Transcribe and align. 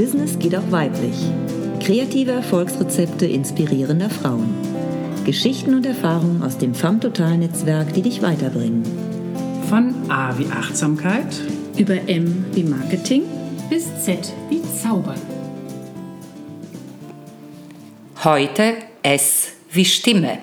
Business 0.00 0.38
geht 0.38 0.56
auch 0.56 0.70
weiblich. 0.70 1.14
Kreative 1.84 2.30
Erfolgsrezepte 2.30 3.26
inspirierender 3.26 4.08
Frauen. 4.08 4.48
Geschichten 5.26 5.74
und 5.74 5.84
Erfahrungen 5.84 6.42
aus 6.42 6.56
dem 6.56 6.74
FAM 6.74 7.02
Total 7.02 7.36
Netzwerk, 7.36 7.92
die 7.92 8.00
dich 8.00 8.22
weiterbringen. 8.22 8.82
Von 9.68 10.10
A 10.10 10.38
wie 10.38 10.46
Achtsamkeit 10.46 11.26
über 11.76 11.96
M 12.08 12.46
wie 12.52 12.62
Marketing 12.62 13.24
bis 13.68 14.02
Z 14.02 14.32
wie 14.48 14.62
Zaubern. 14.62 15.20
Heute 18.24 18.76
S 19.02 19.48
wie 19.70 19.84
Stimme. 19.84 20.38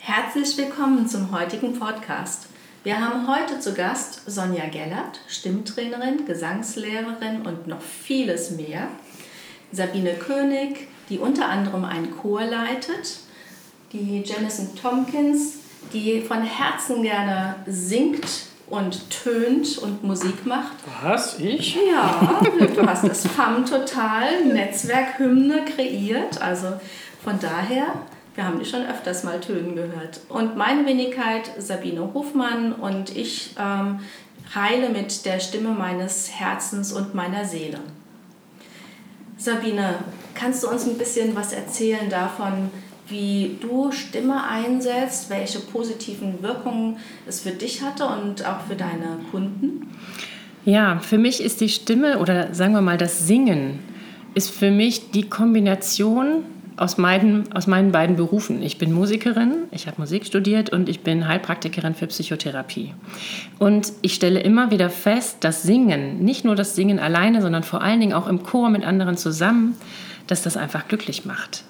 Herzlich 0.00 0.58
willkommen 0.58 1.06
zum 1.06 1.30
heutigen 1.30 1.78
Podcast. 1.78 2.48
Wir 2.84 3.00
haben 3.00 3.26
heute 3.26 3.60
zu 3.60 3.72
Gast 3.72 4.30
Sonja 4.30 4.66
Gellert, 4.66 5.18
Stimmtrainerin, 5.26 6.26
Gesangslehrerin 6.26 7.40
und 7.42 7.66
noch 7.66 7.80
vieles 7.80 8.50
mehr. 8.50 8.88
Sabine 9.72 10.12
König, 10.12 10.88
die 11.08 11.18
unter 11.18 11.48
anderem 11.48 11.86
einen 11.86 12.14
Chor 12.14 12.44
leitet. 12.44 13.20
Die 13.94 14.20
Janison 14.20 14.76
Tompkins, 14.76 15.60
die 15.94 16.20
von 16.20 16.42
Herzen 16.42 17.02
gerne 17.02 17.54
singt 17.66 18.26
und 18.68 19.08
tönt 19.08 19.78
und 19.78 20.04
Musik 20.04 20.44
macht. 20.44 20.74
Was? 21.02 21.38
Ich? 21.38 21.78
Ja, 21.90 22.42
du 22.44 22.86
hast 22.86 23.08
das 23.08 23.26
FAM 23.26 23.64
Total 23.64 24.44
Netzwerkhymne 24.44 25.64
kreiert. 25.64 26.42
Also 26.42 26.74
von 27.22 27.40
daher 27.40 27.94
wir 28.34 28.44
haben 28.44 28.58
die 28.58 28.64
schon 28.64 28.84
öfters 28.86 29.24
mal 29.24 29.40
tönen 29.40 29.76
gehört. 29.76 30.20
Und 30.28 30.56
meine 30.56 30.86
Wenigkeit, 30.86 31.50
Sabine 31.58 32.12
Hofmann 32.14 32.72
und 32.72 33.16
ich 33.16 33.54
ähm, 33.58 34.00
heile 34.54 34.88
mit 34.88 35.24
der 35.24 35.40
Stimme 35.40 35.70
meines 35.70 36.30
Herzens 36.32 36.92
und 36.92 37.14
meiner 37.14 37.44
Seele. 37.44 37.78
Sabine, 39.36 39.96
kannst 40.34 40.64
du 40.64 40.68
uns 40.68 40.86
ein 40.86 40.98
bisschen 40.98 41.36
was 41.36 41.52
erzählen 41.52 42.08
davon, 42.10 42.70
wie 43.08 43.58
du 43.60 43.92
Stimme 43.92 44.42
einsetzt, 44.48 45.28
welche 45.28 45.60
positiven 45.60 46.42
Wirkungen 46.42 46.96
es 47.26 47.40
für 47.40 47.50
dich 47.50 47.82
hatte 47.82 48.06
und 48.06 48.46
auch 48.46 48.62
für 48.66 48.74
deine 48.74 49.18
Kunden? 49.30 49.90
Ja, 50.64 50.98
für 51.00 51.18
mich 51.18 51.42
ist 51.42 51.60
die 51.60 51.68
Stimme 51.68 52.18
oder 52.18 52.54
sagen 52.54 52.72
wir 52.72 52.80
mal 52.80 52.96
das 52.96 53.26
Singen 53.26 53.80
ist 54.34 54.50
für 54.50 54.70
mich 54.70 55.10
die 55.12 55.28
Kombination 55.28 56.44
aus 56.76 56.98
meinen, 56.98 57.52
aus 57.52 57.66
meinen 57.66 57.92
beiden 57.92 58.16
Berufen. 58.16 58.62
Ich 58.62 58.78
bin 58.78 58.92
Musikerin, 58.92 59.64
ich 59.70 59.86
habe 59.86 60.00
Musik 60.00 60.26
studiert 60.26 60.70
und 60.70 60.88
ich 60.88 61.00
bin 61.00 61.28
Heilpraktikerin 61.28 61.94
für 61.94 62.06
Psychotherapie. 62.08 62.94
Und 63.58 63.92
ich 64.02 64.14
stelle 64.14 64.40
immer 64.40 64.70
wieder 64.70 64.90
fest, 64.90 65.38
dass 65.40 65.62
Singen, 65.62 66.24
nicht 66.24 66.44
nur 66.44 66.56
das 66.56 66.74
Singen 66.74 66.98
alleine, 66.98 67.42
sondern 67.42 67.62
vor 67.62 67.82
allen 67.82 68.00
Dingen 68.00 68.12
auch 68.12 68.26
im 68.26 68.42
Chor 68.42 68.70
mit 68.70 68.84
anderen 68.84 69.16
zusammen, 69.16 69.76
dass 70.26 70.42
das 70.42 70.56
einfach 70.56 70.88
glücklich 70.88 71.24
macht. 71.24 71.64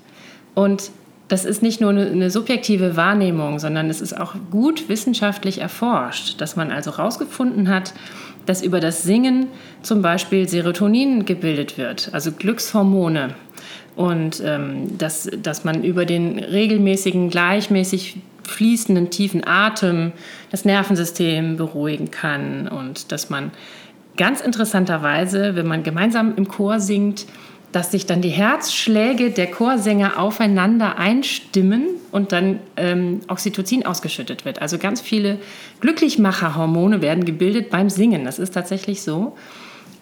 Und 0.55 0.91
das 1.29 1.45
ist 1.45 1.63
nicht 1.63 1.81
nur 1.81 1.91
eine, 1.91 2.31
subjektive 2.31 2.97
Wahrnehmung, 2.97 3.59
sondern 3.59 3.89
es 3.89 4.01
ist 4.01 4.19
auch 4.19 4.35
gut 4.51 4.89
wissenschaftlich 4.89 5.61
erforscht, 5.61 6.41
dass 6.41 6.55
man 6.55 6.71
also 6.71 6.97
herausgefunden 6.97 7.69
hat, 7.69 7.95
dass 8.47 8.63
über 8.63 8.79
das 8.79 9.03
Singen 9.03 9.47
zum 9.83 10.03
Beispiel 10.03 10.49
Serotonin 10.49 11.25
gebildet 11.25 11.79
wird, 11.79 12.11
also 12.13 12.31
Glückshormone 12.31 13.35
und 13.97 14.43
ähm, 14.45 14.99
dass, 14.99 15.31
dass 15.43 15.65
man 15.65 15.85
über 15.85 16.05
den 16.05 16.39
regelmäßigen, 16.39 17.31
gleichmäßig 17.31 18.17
fließenden 18.43 19.11
tiefen 19.11 19.47
Atem 19.47 20.13
das 20.51 20.65
Nervensystem 20.65 21.57
beruhigen 21.57 22.11
kann 22.11 22.69
und 22.69 23.13
dass 23.13 23.31
man 23.31 23.53
ganz 24.17 24.41
interessanterweise, 24.41 25.57
wenn 25.57 25.67
man 25.67 25.83
gemeinsam 25.83 26.35
im 26.37 26.49
Chor 26.49 26.81
singt, 26.81 27.27
dass 27.73 27.91
sich 27.91 28.07
dann 28.07 28.23
die 28.23 28.29
Herzschläge 28.29 29.31
der 29.31 29.51
Chorsänger 29.51 30.21
aufeinander 30.21 30.97
einstimmen 30.97 31.87
und 32.13 32.31
dann 32.31 32.61
ähm, 32.77 33.23
Oxytocin 33.27 33.85
ausgeschüttet 33.85 34.45
wird. 34.45 34.63
Also 34.63 34.79
ganz 34.79 35.01
viele 35.01 35.41
Glücklichmacherhormone 35.81 37.03
werden 37.03 37.25
gebildet 37.25 37.71
beim 37.71 37.91
Singen. 37.91 38.25
Das 38.25 38.39
ist 38.39 38.55
tatsächlich 38.55 39.03
so. 39.03 39.37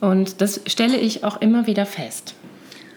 Und 0.00 0.42
das 0.42 0.60
stelle 0.66 0.98
ich 0.98 1.24
auch 1.24 1.40
immer 1.40 1.66
wieder 1.66 1.86
fest. 1.86 2.34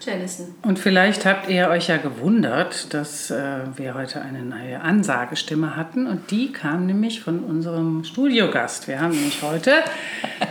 Jennison. 0.06 0.54
Und 0.62 0.78
vielleicht 0.78 1.26
habt 1.26 1.48
ihr 1.48 1.68
euch 1.68 1.88
ja 1.88 1.96
gewundert, 1.96 2.94
dass 2.94 3.30
äh, 3.30 3.58
wir 3.74 3.94
heute 3.94 4.22
eine 4.22 4.42
neue 4.42 4.80
Ansagestimme 4.80 5.76
hatten 5.76 6.06
und 6.06 6.30
die 6.30 6.52
kam 6.52 6.86
nämlich 6.86 7.20
von 7.20 7.40
unserem 7.40 8.04
Studiogast. 8.04 8.88
Wir 8.88 9.00
haben 9.00 9.10
nämlich 9.10 9.42
heute 9.42 9.72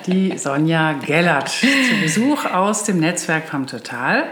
die 0.05 0.37
Sonja 0.37 0.93
Gellert 0.93 1.49
zu 1.49 1.67
Besuch 2.01 2.45
aus 2.45 2.83
dem 2.83 2.99
Netzwerk 2.99 3.47
vom 3.47 3.65
Total. 3.65 4.25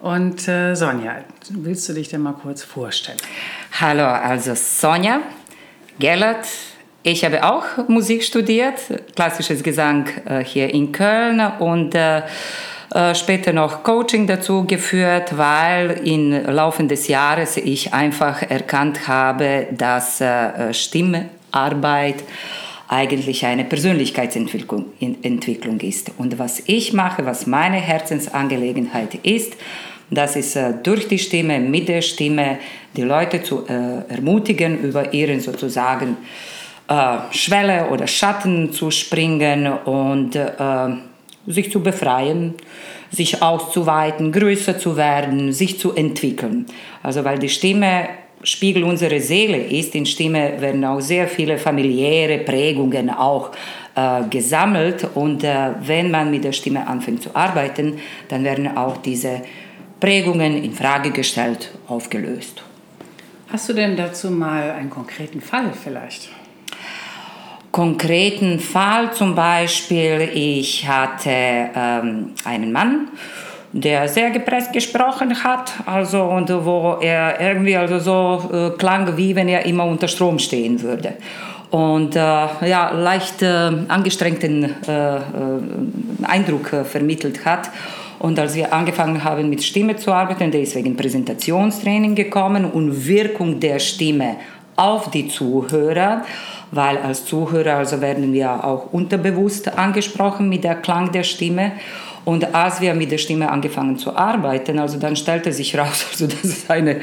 Und 0.00 0.48
äh, 0.48 0.74
Sonja, 0.74 1.16
willst 1.50 1.88
du 1.88 1.92
dich 1.92 2.08
denn 2.08 2.22
mal 2.22 2.32
kurz 2.34 2.62
vorstellen? 2.62 3.18
Hallo, 3.80 4.04
also 4.04 4.54
Sonja 4.54 5.20
Gellert. 5.98 6.46
Ich 7.02 7.22
habe 7.22 7.44
auch 7.44 7.88
Musik 7.88 8.24
studiert, 8.24 8.80
klassisches 9.14 9.62
Gesang 9.62 10.08
äh, 10.24 10.42
hier 10.42 10.72
in 10.72 10.90
Köln 10.90 11.40
und 11.58 11.94
äh, 11.94 12.18
äh, 12.18 12.22
später 13.14 13.52
noch 13.52 13.82
Coaching 13.82 14.26
dazu 14.26 14.64
geführt, 14.64 15.36
weil 15.36 16.00
im 16.04 16.32
Laufe 16.46 16.84
des 16.84 17.08
Jahres 17.08 17.56
ich 17.56 17.92
einfach 17.92 18.42
erkannt 18.42 19.08
habe, 19.08 19.66
dass 19.72 20.20
äh, 20.20 20.72
Stimmarbeit 20.72 22.24
eigentlich 22.88 23.44
eine 23.46 23.64
Persönlichkeitsentwicklung 23.64 24.86
Entwicklung 25.00 25.80
ist. 25.80 26.12
Und 26.18 26.38
was 26.38 26.62
ich 26.66 26.92
mache, 26.92 27.24
was 27.24 27.46
meine 27.46 27.78
Herzensangelegenheit 27.78 29.14
ist, 29.22 29.54
das 30.10 30.36
ist 30.36 30.54
äh, 30.54 30.74
durch 30.82 31.08
die 31.08 31.18
Stimme, 31.18 31.58
mit 31.58 31.88
der 31.88 32.02
Stimme, 32.02 32.58
die 32.96 33.02
Leute 33.02 33.42
zu 33.42 33.66
ermutigen, 33.66 34.78
über 34.78 35.12
ihren 35.12 35.40
sozusagen 35.40 36.16
Schwelle 37.32 37.88
oder 37.88 38.06
Schatten 38.06 38.72
zu 38.72 38.92
springen 38.92 39.66
und 39.66 40.38
sich 41.46 41.70
zu 41.70 41.80
befreien, 41.80 42.54
sich 43.10 43.42
auszuweiten, 43.42 44.32
größer 44.32 44.78
zu 44.78 44.96
werden, 44.96 45.52
sich 45.52 45.78
zu 45.78 45.94
entwickeln. 45.94 46.66
Also 47.02 47.24
weil 47.24 47.38
die 47.38 47.48
Stimme 47.48 48.08
Spiegel 48.42 48.84
unserer 48.84 49.20
Seele 49.20 49.56
ist, 49.56 49.94
in 49.94 50.04
Stimme 50.04 50.60
werden 50.60 50.84
auch 50.84 51.00
sehr 51.00 51.26
viele 51.26 51.56
familiäre 51.56 52.38
Prägungen 52.38 53.08
auch 53.08 53.52
äh, 53.94 54.22
gesammelt 54.28 55.06
und 55.14 55.42
äh, 55.44 55.70
wenn 55.80 56.10
man 56.10 56.30
mit 56.30 56.44
der 56.44 56.52
Stimme 56.52 56.86
anfängt 56.86 57.22
zu 57.22 57.34
arbeiten, 57.34 57.98
dann 58.28 58.44
werden 58.44 58.76
auch 58.76 58.98
diese 58.98 59.40
Prägungen 59.98 60.62
in 60.62 60.72
Frage 60.72 61.10
gestellt, 61.10 61.70
aufgelöst. 61.88 62.62
Hast 63.50 63.68
du 63.68 63.72
denn 63.72 63.96
dazu 63.96 64.30
mal 64.30 64.72
einen 64.72 64.90
konkreten 64.90 65.40
Fall 65.40 65.72
vielleicht? 65.72 66.28
Konkreten 67.74 68.60
Fall 68.60 69.12
zum 69.12 69.34
Beispiel, 69.34 70.30
ich 70.32 70.86
hatte 70.86 71.28
ähm, 71.28 72.30
einen 72.44 72.70
Mann, 72.70 73.08
der 73.72 74.06
sehr 74.06 74.30
gepresst 74.30 74.72
gesprochen 74.72 75.42
hat, 75.42 75.72
also 75.84 76.22
und 76.22 76.48
wo 76.64 76.98
er 77.00 77.40
irgendwie 77.40 77.76
also 77.76 77.98
so 77.98 78.48
äh, 78.52 78.78
klang, 78.78 79.16
wie 79.16 79.34
wenn 79.34 79.48
er 79.48 79.66
immer 79.66 79.86
unter 79.86 80.06
Strom 80.06 80.38
stehen 80.38 80.80
würde 80.82 81.14
und 81.70 82.14
äh, 82.14 82.20
ja 82.20 82.92
leicht 82.92 83.42
äh, 83.42 83.72
angestrengten 83.88 84.72
äh, 84.86 85.16
äh, 85.16 85.20
Eindruck 86.22 86.72
äh, 86.72 86.84
vermittelt 86.84 87.44
hat. 87.44 87.70
Und 88.20 88.38
als 88.38 88.54
wir 88.54 88.72
angefangen 88.72 89.22
haben 89.24 89.50
mit 89.50 89.64
Stimme 89.64 89.96
zu 89.96 90.12
arbeiten, 90.12 90.52
der 90.52 90.62
ist 90.62 90.76
wegen 90.76 90.96
Präsentationstraining 90.96 92.14
gekommen 92.14 92.64
und 92.64 93.04
Wirkung 93.06 93.58
der 93.58 93.80
Stimme 93.80 94.36
auf 94.76 95.10
die 95.10 95.28
Zuhörer 95.28 96.22
weil 96.74 96.98
als 96.98 97.24
Zuhörer 97.24 97.76
also 97.76 98.00
werden 98.00 98.32
wir 98.32 98.64
auch 98.64 98.92
unterbewusst 98.92 99.76
angesprochen 99.78 100.48
mit 100.48 100.64
der 100.64 100.76
Klang 100.76 101.12
der 101.12 101.22
Stimme. 101.22 101.72
Und 102.24 102.54
als 102.54 102.80
wir 102.80 102.94
mit 102.94 103.12
der 103.12 103.18
Stimme 103.18 103.50
angefangen 103.50 103.98
zu 103.98 104.16
arbeiten, 104.16 104.78
also 104.78 104.98
dann 104.98 105.14
stellte 105.14 105.52
sich 105.52 105.76
raus, 105.76 106.06
also 106.10 106.26
dass 106.26 106.42
es 106.42 106.70
eine, 106.70 107.00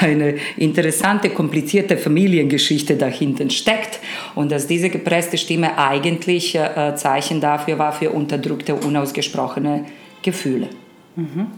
eine 0.00 0.36
interessante, 0.56 1.28
komplizierte 1.30 1.98
Familiengeschichte 1.98 2.96
dahinter 2.96 3.50
steckt 3.50 4.00
und 4.34 4.50
dass 4.50 4.66
diese 4.66 4.88
gepresste 4.88 5.36
Stimme 5.36 5.76
eigentlich 5.76 6.54
äh, 6.54 6.96
Zeichen 6.96 7.42
dafür 7.42 7.78
war 7.78 7.92
für 7.92 8.10
unterdrückte, 8.10 8.74
unausgesprochene 8.74 9.84
Gefühle. 10.22 10.68
Mhm. 11.16 11.48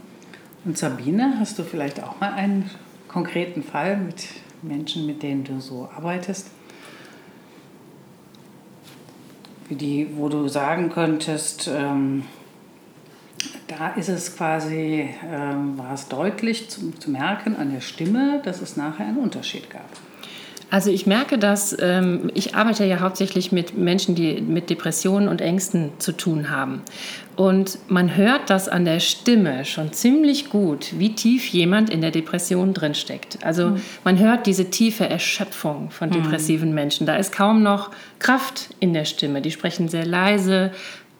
Und 0.65 0.77
Sabine, 0.77 1.35
hast 1.39 1.57
du 1.57 1.63
vielleicht 1.63 2.03
auch 2.03 2.19
mal 2.19 2.33
einen 2.33 2.69
konkreten 3.07 3.63
Fall 3.63 3.95
mit 3.95 4.25
Menschen, 4.61 5.05
mit 5.05 5.23
denen 5.23 5.43
du 5.43 5.59
so 5.59 5.89
arbeitest? 5.95 6.47
die, 9.69 10.09
wo 10.15 10.29
du 10.29 10.47
sagen 10.47 10.89
könntest, 10.89 11.69
ähm, 11.73 12.23
da 13.67 13.89
ist 13.89 14.09
es 14.09 14.35
quasi, 14.35 15.09
ähm, 15.29 15.77
war 15.77 15.93
es 15.93 16.07
deutlich 16.07 16.69
zu, 16.69 16.91
zu 16.91 17.11
merken 17.11 17.55
an 17.55 17.71
der 17.71 17.81
Stimme, 17.81 18.41
dass 18.43 18.61
es 18.61 18.77
nachher 18.77 19.07
einen 19.07 19.17
Unterschied 19.17 19.69
gab. 19.69 19.89
Also 20.69 20.91
ich 20.91 21.07
merke, 21.07 21.37
dass 21.37 21.75
ähm, 21.79 22.29
ich 22.33 22.55
arbeite 22.55 22.83
ja 22.83 22.99
hauptsächlich 22.99 23.51
mit 23.51 23.77
Menschen, 23.77 24.15
die 24.15 24.41
mit 24.41 24.69
Depressionen 24.69 25.29
und 25.29 25.39
Ängsten 25.39 25.91
zu 25.99 26.11
tun 26.11 26.49
haben. 26.49 26.81
Und 27.37 27.77
man 27.87 28.17
hört 28.17 28.49
das 28.49 28.67
an 28.67 28.83
der 28.83 28.99
Stimme 28.99 29.63
schon 29.63 29.93
ziemlich 29.93 30.49
gut, 30.49 30.93
wie 30.97 31.13
tief 31.13 31.47
jemand 31.47 31.89
in 31.89 32.01
der 32.01 32.11
Depression 32.11 32.73
drinsteckt. 32.73 33.37
Also 33.45 33.69
mhm. 33.69 33.81
man 34.03 34.19
hört 34.19 34.45
diese 34.45 34.69
tiefe 34.69 35.07
Erschöpfung 35.07 35.89
von 35.91 36.09
depressiven 36.09 36.69
mhm. 36.69 36.75
Menschen. 36.75 37.07
Da 37.07 37.15
ist 37.15 37.31
kaum 37.31 37.63
noch 37.63 37.91
Kraft 38.19 38.73
in 38.79 38.93
der 38.93 39.05
Stimme. 39.05 39.41
Die 39.41 39.51
sprechen 39.51 39.87
sehr 39.87 40.05
leise, 40.05 40.71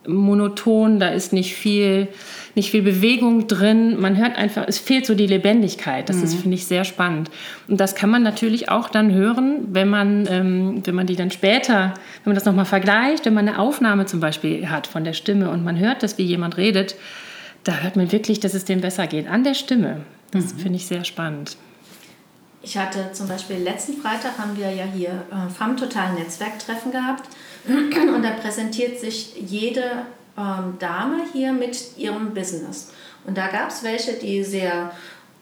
monoton, 0.07 0.99
da 0.99 1.09
ist 1.09 1.33
nicht 1.33 1.55
viel, 1.55 2.07
nicht 2.55 2.71
viel 2.71 2.81
Bewegung 2.81 3.47
drin. 3.47 3.99
Man 3.99 4.17
hört 4.17 4.37
einfach, 4.37 4.63
es 4.67 4.79
fehlt 4.79 5.05
so 5.05 5.15
die 5.15 5.27
Lebendigkeit. 5.27 6.09
Das 6.09 6.17
mhm. 6.17 6.23
ist, 6.23 6.35
finde 6.35 6.55
ich, 6.55 6.65
sehr 6.65 6.83
spannend. 6.83 7.29
Und 7.67 7.79
das 7.79 7.95
kann 7.95 8.09
man 8.09 8.23
natürlich 8.23 8.69
auch 8.69 8.89
dann 8.89 9.13
hören, 9.13 9.67
wenn 9.71 9.89
man, 9.89 10.27
ähm, 10.29 10.81
wenn 10.85 10.95
man 10.95 11.07
die 11.07 11.15
dann 11.15 11.31
später, 11.31 11.93
wenn 12.23 12.31
man 12.31 12.35
das 12.35 12.45
nochmal 12.45 12.65
vergleicht, 12.65 13.25
wenn 13.25 13.33
man 13.33 13.47
eine 13.47 13.59
Aufnahme 13.59 14.05
zum 14.05 14.19
Beispiel 14.19 14.69
hat 14.69 14.87
von 14.87 15.03
der 15.03 15.13
Stimme 15.13 15.49
und 15.49 15.63
man 15.63 15.77
hört 15.77 16.03
das, 16.03 16.17
wie 16.17 16.23
jemand 16.23 16.57
redet, 16.57 16.95
da 17.63 17.73
hört 17.77 17.95
man 17.95 18.11
wirklich, 18.11 18.39
dass 18.39 18.53
es 18.53 18.65
dem 18.65 18.81
besser 18.81 19.07
geht. 19.07 19.27
An 19.27 19.43
der 19.43 19.53
Stimme. 19.53 20.01
Das 20.31 20.53
mhm. 20.53 20.59
finde 20.59 20.77
ich 20.77 20.87
sehr 20.87 21.03
spannend. 21.03 21.57
Ich 22.61 22.77
hatte 22.77 23.11
zum 23.13 23.27
Beispiel 23.27 23.57
letzten 23.57 23.93
Freitag 23.93 24.37
haben 24.37 24.57
wir 24.57 24.71
ja 24.71 24.83
hier 24.83 25.23
äh, 25.31 25.49
FAM 25.49 25.77
Total 25.77 26.13
Netzwerktreffen 26.13 26.91
gehabt 26.91 27.29
und 28.15 28.23
da 28.23 28.31
präsentiert 28.31 28.99
sich 28.99 29.35
jede 29.35 30.05
ähm, 30.37 30.75
Dame 30.79 31.23
hier 31.33 31.53
mit 31.53 31.97
ihrem 31.97 32.33
Business. 32.33 32.91
Und 33.25 33.37
da 33.37 33.47
gab 33.47 33.69
es 33.69 33.83
welche, 33.83 34.13
die 34.13 34.43
sehr 34.43 34.91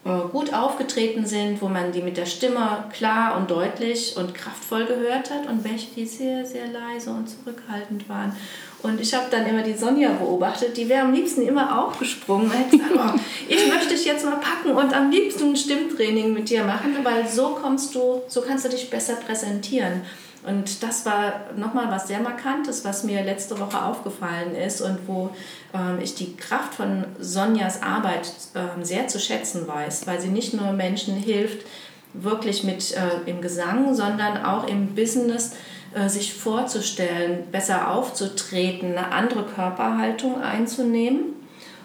äh, 0.06 0.28
gut 0.30 0.54
aufgetreten 0.54 1.26
sind, 1.26 1.60
wo 1.60 1.68
man 1.68 1.90
die 1.90 2.00
mit 2.00 2.16
der 2.16 2.26
Stimme 2.26 2.84
klar 2.92 3.36
und 3.36 3.50
deutlich 3.50 4.16
und 4.16 4.34
kraftvoll 4.34 4.86
gehört 4.86 5.30
hat 5.30 5.48
und 5.48 5.64
welche, 5.64 5.88
die 5.96 6.06
sehr, 6.06 6.46
sehr 6.46 6.68
leise 6.68 7.10
und 7.10 7.28
zurückhaltend 7.28 8.08
waren. 8.08 8.34
Und 8.82 9.00
ich 9.00 9.12
habe 9.14 9.26
dann 9.30 9.46
immer 9.46 9.62
die 9.62 9.74
Sonja 9.74 10.12
beobachtet, 10.12 10.76
die 10.76 10.88
wäre 10.88 11.02
am 11.02 11.12
liebsten 11.12 11.42
immer 11.42 11.82
aufgesprungen 11.82 12.46
und 12.46 12.52
hätte 12.52 12.78
gesagt, 12.78 13.14
oh, 13.16 13.20
ich 13.48 13.68
möchte 13.68 13.94
dich 13.94 14.04
jetzt 14.04 14.24
mal 14.24 14.36
packen 14.36 14.76
und 14.76 14.94
am 14.94 15.10
liebsten 15.10 15.50
ein 15.50 15.56
Stimmtraining 15.56 16.32
mit 16.32 16.50
dir 16.50 16.62
machen, 16.62 16.94
weil 17.02 17.26
so 17.26 17.58
kommst 17.60 17.94
du, 17.94 18.22
so 18.28 18.42
kannst 18.42 18.64
du 18.64 18.68
dich 18.68 18.88
besser 18.88 19.14
präsentieren. 19.14 20.02
Und 20.46 20.84
das 20.84 21.04
war 21.04 21.40
nochmal 21.56 21.90
was 21.90 22.06
sehr 22.06 22.20
Markantes, 22.20 22.84
was 22.84 23.02
mir 23.02 23.24
letzte 23.24 23.58
Woche 23.58 23.82
aufgefallen 23.82 24.54
ist 24.54 24.80
und 24.80 24.98
wo 25.08 25.30
ähm, 25.74 25.98
ich 26.00 26.14
die 26.14 26.36
Kraft 26.36 26.74
von 26.74 27.04
Sonjas 27.18 27.82
Arbeit 27.82 28.30
ähm, 28.54 28.84
sehr 28.84 29.08
zu 29.08 29.18
schätzen 29.18 29.66
weiß, 29.66 30.06
weil 30.06 30.20
sie 30.20 30.28
nicht 30.28 30.54
nur 30.54 30.72
Menschen 30.72 31.16
hilft, 31.16 31.66
wirklich 32.12 32.62
mit 32.62 32.96
äh, 32.96 33.28
im 33.28 33.40
Gesang, 33.40 33.94
sondern 33.94 34.44
auch 34.44 34.68
im 34.68 34.94
Business 34.94 35.52
äh, 35.94 36.08
sich 36.08 36.32
vorzustellen, 36.32 37.50
besser 37.50 37.90
aufzutreten, 37.90 38.96
eine 38.96 39.10
andere 39.10 39.44
Körperhaltung 39.46 40.40
einzunehmen 40.40 41.34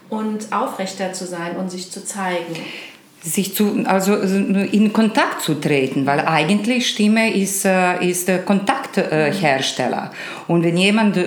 und 0.10 0.54
aufrechter 0.54 1.14
zu 1.14 1.26
sein 1.26 1.58
und 1.58 1.72
sich 1.72 1.92
zu 1.92 2.06
zeigen 2.06 2.56
sich 3.24 3.54
zu, 3.54 3.84
also 3.86 4.16
in 4.16 4.92
Kontakt 4.94 5.42
zu 5.42 5.56
treten, 5.56 6.08
weil 6.08 6.22
eigentlich 6.22 6.90
Stimme 6.90 7.32
ist, 7.36 7.66
äh, 7.66 8.04
ist 8.04 8.30
Kontakthersteller. 8.46 10.12
Und 10.48 10.64
wenn 10.64 10.76
jemand, 10.76 11.20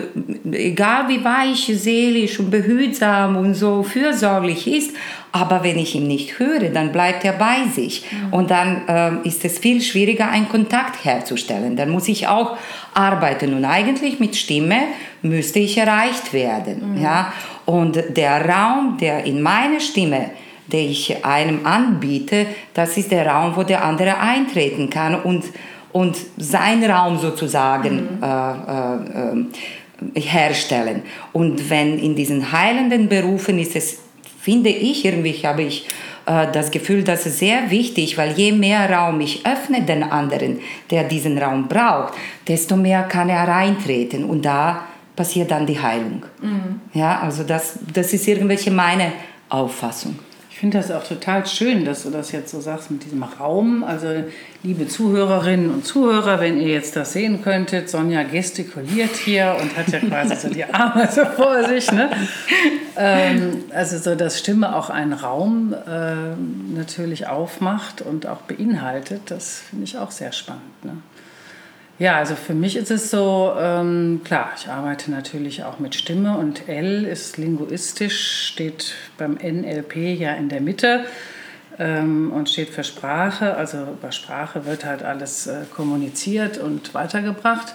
egal 0.51 1.09
wie 1.09 1.23
weich, 1.23 1.71
seelisch 1.73 2.41
und 2.41 2.51
behütsam 2.51 3.37
und 3.37 3.55
so 3.55 3.85
fürsorglich 3.85 4.67
ist, 4.67 4.97
aber 5.31 5.63
wenn 5.63 5.79
ich 5.79 5.95
ihn 5.95 6.09
nicht 6.09 6.39
höre, 6.39 6.71
dann 6.71 6.91
bleibt 6.91 7.25
er 7.25 7.33
bei 7.33 7.69
sich. 7.73 8.05
Mhm. 8.11 8.33
Und 8.33 8.51
dann 8.51 8.83
ähm, 8.89 9.19
ist 9.25 9.45
es 9.45 9.59
viel 9.59 9.81
schwieriger, 9.81 10.29
einen 10.29 10.49
Kontakt 10.49 11.05
herzustellen. 11.05 11.77
Dann 11.77 11.91
muss 11.91 12.09
ich 12.09 12.27
auch 12.27 12.57
arbeiten. 12.93 13.55
Und 13.55 13.65
eigentlich 13.65 14.19
mit 14.19 14.37
Stimme 14.37 14.79
müsste 15.23 15.61
ich 15.61 15.77
erreicht 15.77 16.33
werden. 16.33 16.95
Mhm. 16.95 17.03
Ja? 17.03 17.33
Und 17.67 18.01
der 18.17 18.49
Raum, 18.49 18.97
der 19.01 19.25
in 19.25 19.43
meiner 19.43 19.81
Stimme 19.81 20.31
den 20.73 20.91
ich 20.91 21.25
einem 21.25 21.67
anbiete, 21.67 22.47
das 22.73 22.97
ist 22.97 23.11
der 23.11 23.27
Raum, 23.27 23.57
wo 23.57 23.63
der 23.63 23.85
andere 23.85 24.19
eintreten 24.19 24.91
kann 24.91 25.15
und, 25.15 25.45
und 25.93 26.17
seinen 26.37 26.91
Raum 26.91 27.19
sozusagen 27.19 28.19
mhm. 28.19 28.23
äh, 28.23 30.19
äh, 30.19 30.21
herstellen. 30.21 31.03
Und 31.33 31.71
wenn 31.71 31.99
in 31.99 32.15
diesen 32.17 32.53
heilenden 32.53 33.09
Berufen 33.09 33.59
ist 33.59 33.77
es, 33.77 33.99
finde 34.41 34.71
ich, 34.71 35.05
irgendwie 35.05 35.33
habe 35.47 35.63
ich 35.63 35.87
äh, 36.27 36.47
das 36.53 36.71
Gefühl, 36.71 37.05
das 37.05 37.27
ist 37.27 37.39
sehr 37.39 37.71
wichtig, 37.71 38.17
weil 38.17 38.33
je 38.33 38.53
mehr 38.53 38.91
Raum 38.91 39.21
ich 39.21 39.47
öffne 39.47 39.83
den 39.83 40.03
anderen, 40.03 40.61
der 40.91 41.05
diesen 41.05 41.39
Raum 41.39 41.69
braucht, 41.69 42.15
desto 42.49 42.77
mehr 42.77 43.03
kann 43.05 43.29
er 43.29 43.47
reintreten 43.47 44.25
und 44.25 44.45
da 44.45 44.85
passiert 45.17 45.51
dann 45.51 45.67
die 45.67 45.81
Heilung. 45.81 46.25
Mhm. 46.41 46.81
Ja, 46.93 47.21
also 47.21 47.45
das, 47.45 47.79
das 47.93 48.13
ist 48.13 48.27
irgendwelche 48.27 48.71
meine 48.71 49.13
Auffassung. 49.49 50.19
Ich 50.65 50.71
finde 50.71 50.79
das 50.79 50.91
auch 50.91 51.07
total 51.07 51.47
schön, 51.47 51.85
dass 51.85 52.05
du 52.05 52.11
das 52.11 52.33
jetzt 52.33 52.51
so 52.51 52.59
sagst 52.59 52.91
mit 52.91 53.05
diesem 53.05 53.23
Raum. 53.23 53.85
Also, 53.85 54.25
liebe 54.63 54.89
Zuhörerinnen 54.89 55.71
und 55.71 55.85
Zuhörer, 55.85 56.41
wenn 56.41 56.59
ihr 56.59 56.69
jetzt 56.69 56.97
das 56.97 57.13
sehen 57.13 57.43
könntet, 57.43 57.91
Sonja 57.91 58.23
gestikuliert 58.23 59.15
hier 59.15 59.59
und 59.61 59.77
hat 59.77 59.89
ja 59.89 59.99
quasi 59.99 60.37
so 60.37 60.49
die 60.49 60.65
Arme 60.73 61.07
so 61.13 61.27
vor 61.27 61.65
sich. 61.65 61.93
Ne? 61.93 62.09
Ähm, 62.97 63.65
also, 63.75 63.99
so 63.99 64.15
dass 64.15 64.39
Stimme 64.39 64.75
auch 64.75 64.89
einen 64.89 65.13
Raum 65.13 65.75
äh, 65.75 66.75
natürlich 66.75 67.27
aufmacht 67.27 68.01
und 68.01 68.27
auch 68.27 68.41
beinhaltet, 68.41 69.21
das 69.27 69.65
finde 69.69 69.85
ich 69.85 69.99
auch 69.99 70.13
sehr 70.13 70.33
spannend. 70.33 70.83
Ne? 70.83 70.97
Ja, 71.99 72.17
also 72.17 72.35
für 72.35 72.55
mich 72.55 72.77
ist 72.77 72.91
es 72.91 73.11
so, 73.11 73.53
ähm, 73.57 74.23
klar, 74.25 74.51
ich 74.57 74.69
arbeite 74.69 75.13
natürlich 75.13 75.63
auch 75.63 75.79
mit 75.79 75.95
Stimme 75.95 76.37
und 76.37 76.69
L 76.69 77.05
ist 77.05 77.39
linguistisch, 77.39 78.49
steht 78.49 78.95
beim 79.17 79.35
NLP 79.35 79.97
ja 80.19 80.33
in 80.33 80.49
der 80.49 80.61
Mitte 80.61 81.05
ähm, 81.79 82.33
und 82.33 82.49
steht 82.49 82.71
für 82.71 82.83
Sprache. 82.83 83.57
Also 83.57 83.79
über 83.83 84.11
Sprache 84.11 84.67
wird 84.67 84.85
halt 84.85 85.05
alles 85.05 85.47
äh, 85.47 85.63
kommuniziert 85.73 86.59
und 86.59 86.95
weitergebracht. 86.95 87.75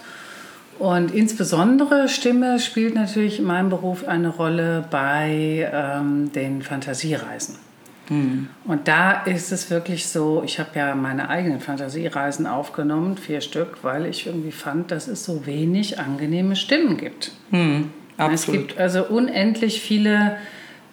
Und 0.79 1.13
insbesondere 1.13 2.09
Stimme 2.09 2.59
spielt 2.59 2.95
natürlich 2.95 3.39
in 3.39 3.45
meinem 3.45 3.69
Beruf 3.69 4.05
eine 4.05 4.29
Rolle 4.29 4.83
bei 4.89 5.69
ähm, 5.73 6.31
den 6.33 6.61
Fantasiereisen. 6.61 7.68
Mhm. 8.09 8.47
Und 8.65 8.87
da 8.87 9.23
ist 9.23 9.51
es 9.51 9.69
wirklich 9.69 10.07
so, 10.07 10.41
ich 10.45 10.59
habe 10.59 10.71
ja 10.75 10.95
meine 10.95 11.29
eigenen 11.29 11.59
Fantasiereisen 11.59 12.47
aufgenommen, 12.47 13.17
vier 13.17 13.41
Stück, 13.41 13.83
weil 13.83 14.05
ich 14.05 14.25
irgendwie 14.25 14.51
fand, 14.51 14.91
dass 14.91 15.07
es 15.07 15.23
so 15.23 15.45
wenig 15.45 15.99
angenehme 15.99 16.55
Stimmen 16.55 16.97
gibt. 16.97 17.31
Mhm, 17.51 17.91
absolut. 18.17 18.61
Es 18.61 18.67
gibt 18.67 18.79
also 18.79 19.05
unendlich 19.05 19.81
viele, 19.81 20.37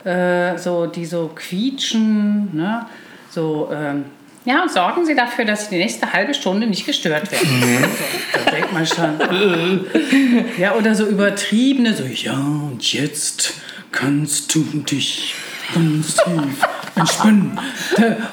äh, 0.05 0.59
so, 0.59 0.87
die 0.87 1.07
so 1.07 1.31
quietschen, 1.35 2.55
ne? 2.55 2.87
so... 3.31 3.71
Ähm, 3.73 4.05
ja, 4.45 4.63
und 4.63 4.71
sorgen 4.71 5.05
Sie 5.05 5.17
dafür, 5.17 5.45
dass 5.45 5.65
Sie 5.65 5.71
die 5.75 5.83
nächste 5.83 6.13
halbe 6.13 6.33
Stunde 6.33 6.69
nicht 6.69 6.87
gestört 6.87 7.33
werden. 7.33 7.59
Mhm. 7.59 7.83
So, 7.83 8.45
da 8.45 8.51
denkt 8.53 8.73
man 8.73 8.87
schon. 8.87 9.21
Äh. 9.21 10.61
Ja, 10.61 10.77
oder 10.77 10.95
so 10.95 11.05
übertriebene, 11.05 11.93
so, 11.93 12.05
ja, 12.05 12.35
und 12.35 12.93
jetzt 12.93 13.55
kannst 13.91 14.55
du 14.55 14.63
dich 14.63 15.35
ganz 15.75 16.15
tief 16.15 16.65
entspannen. 16.97 17.59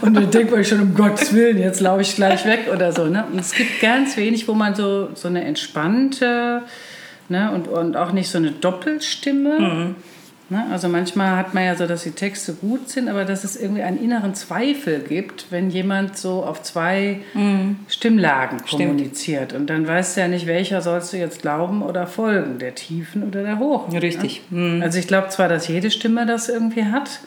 Und 0.02 0.14
dann 0.14 0.32
denkt 0.32 0.52
man 0.52 0.64
schon, 0.64 0.82
um 0.82 0.96
Gottes 0.96 1.34
Willen, 1.34 1.58
jetzt 1.58 1.80
laufe 1.80 2.02
ich 2.02 2.16
gleich 2.16 2.46
weg 2.46 2.70
oder 2.74 2.92
so. 2.92 3.06
Ne? 3.06 3.26
Und 3.32 3.40
es 3.40 3.54
gibt 3.54 3.82
ganz 3.82 4.18
wenig, 4.18 4.48
wo 4.48 4.54
man 4.54 4.76
so, 4.76 5.10
so 5.14 5.28
eine 5.28 5.44
entspannte 5.44 6.64
ne? 7.30 7.52
und, 7.52 7.68
und 7.68 7.98
auch 7.98 8.12
nicht 8.12 8.30
so 8.30 8.38
eine 8.38 8.52
Doppelstimme. 8.52 9.60
Mhm. 9.60 9.96
Ne? 10.50 10.66
Also 10.72 10.88
manchmal 10.90 11.38
hat 11.38 11.54
man 11.54 11.66
ja 11.66 11.76
so, 11.76 11.88
dass 11.88 12.04
die 12.04 12.12
Texte 12.12 12.54
gut 12.54 12.90
sind, 12.90 13.10
aber 13.10 13.26
dass 13.26 13.44
es 13.44 13.56
irgendwie 13.56 13.82
einen 13.82 13.98
inneren 13.98 14.36
Zweifel 14.36 15.00
gibt, 15.00 15.48
wenn 15.50 15.70
jemand 15.70 16.18
so 16.18 16.44
auf 16.44 16.62
zwei 16.62 17.22
mhm. 17.34 17.78
Stimmlagen 17.88 18.60
kommuniziert. 18.70 19.52
Stimmt. 19.52 19.62
Und 19.62 19.70
dann 19.70 19.88
weißt 19.88 20.16
du 20.16 20.22
ja 20.22 20.28
nicht, 20.28 20.46
welcher 20.46 20.82
sollst 20.82 21.14
du 21.14 21.18
jetzt 21.18 21.42
glauben 21.42 21.82
oder 21.82 22.08
folgen, 22.08 22.60
der 22.60 22.76
tiefen 22.76 23.24
oder 23.24 23.42
der 23.42 23.58
hohen. 23.58 23.98
Richtig. 23.98 24.42
Ne? 24.50 24.76
Mhm. 24.76 24.82
Also 24.84 25.00
ich 25.00 25.08
glaube 25.08 25.30
zwar, 25.30 25.48
dass 25.48 25.68
jede 25.68 25.90
Stimme 25.90 26.26
das 26.26 26.50
irgendwie 26.50 26.86
hat, 26.86 27.22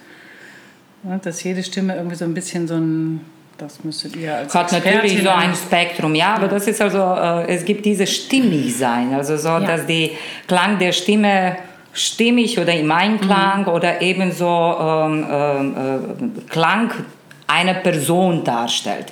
dass 1.23 1.43
jede 1.43 1.63
Stimme 1.63 1.97
irgendwie 1.97 2.17
so 2.17 2.25
ein 2.25 2.35
bisschen 2.35 2.67
so 2.69 2.75
ein 2.75 3.21
das 3.59 3.83
müsstet 3.85 4.17
ihr 4.17 4.37
als 4.37 4.55
Hat 4.55 4.71
Expertin 4.71 4.95
natürlich 4.95 5.23
so 5.23 5.31
ein 5.31 5.55
Spektrum, 5.55 6.15
ja, 6.15 6.35
aber 6.35 6.49
das 6.49 6.67
ist 6.67 6.81
also, 6.83 6.99
äh, 6.99 7.55
es 7.55 7.65
gibt 7.65 7.87
dieses 7.87 8.15
Stimmigsein, 8.15 9.15
also 9.15 9.37
so, 9.39 9.49
ja. 9.49 9.61
dass 9.61 9.87
die 9.87 10.11
Klang 10.47 10.79
der 10.79 10.93
Stimme 10.93 11.57
stimmig 11.93 12.59
oder 12.59 12.75
im 12.75 12.91
Einklang 12.91 13.63
mhm. 13.63 13.69
oder 13.69 14.03
ebenso 14.03 14.77
ähm, 14.79 15.27
ähm 15.31 15.75
äh, 15.75 16.51
Klang 16.51 16.93
eine 17.47 17.75
Person 17.77 18.45
darstellt. 18.45 19.07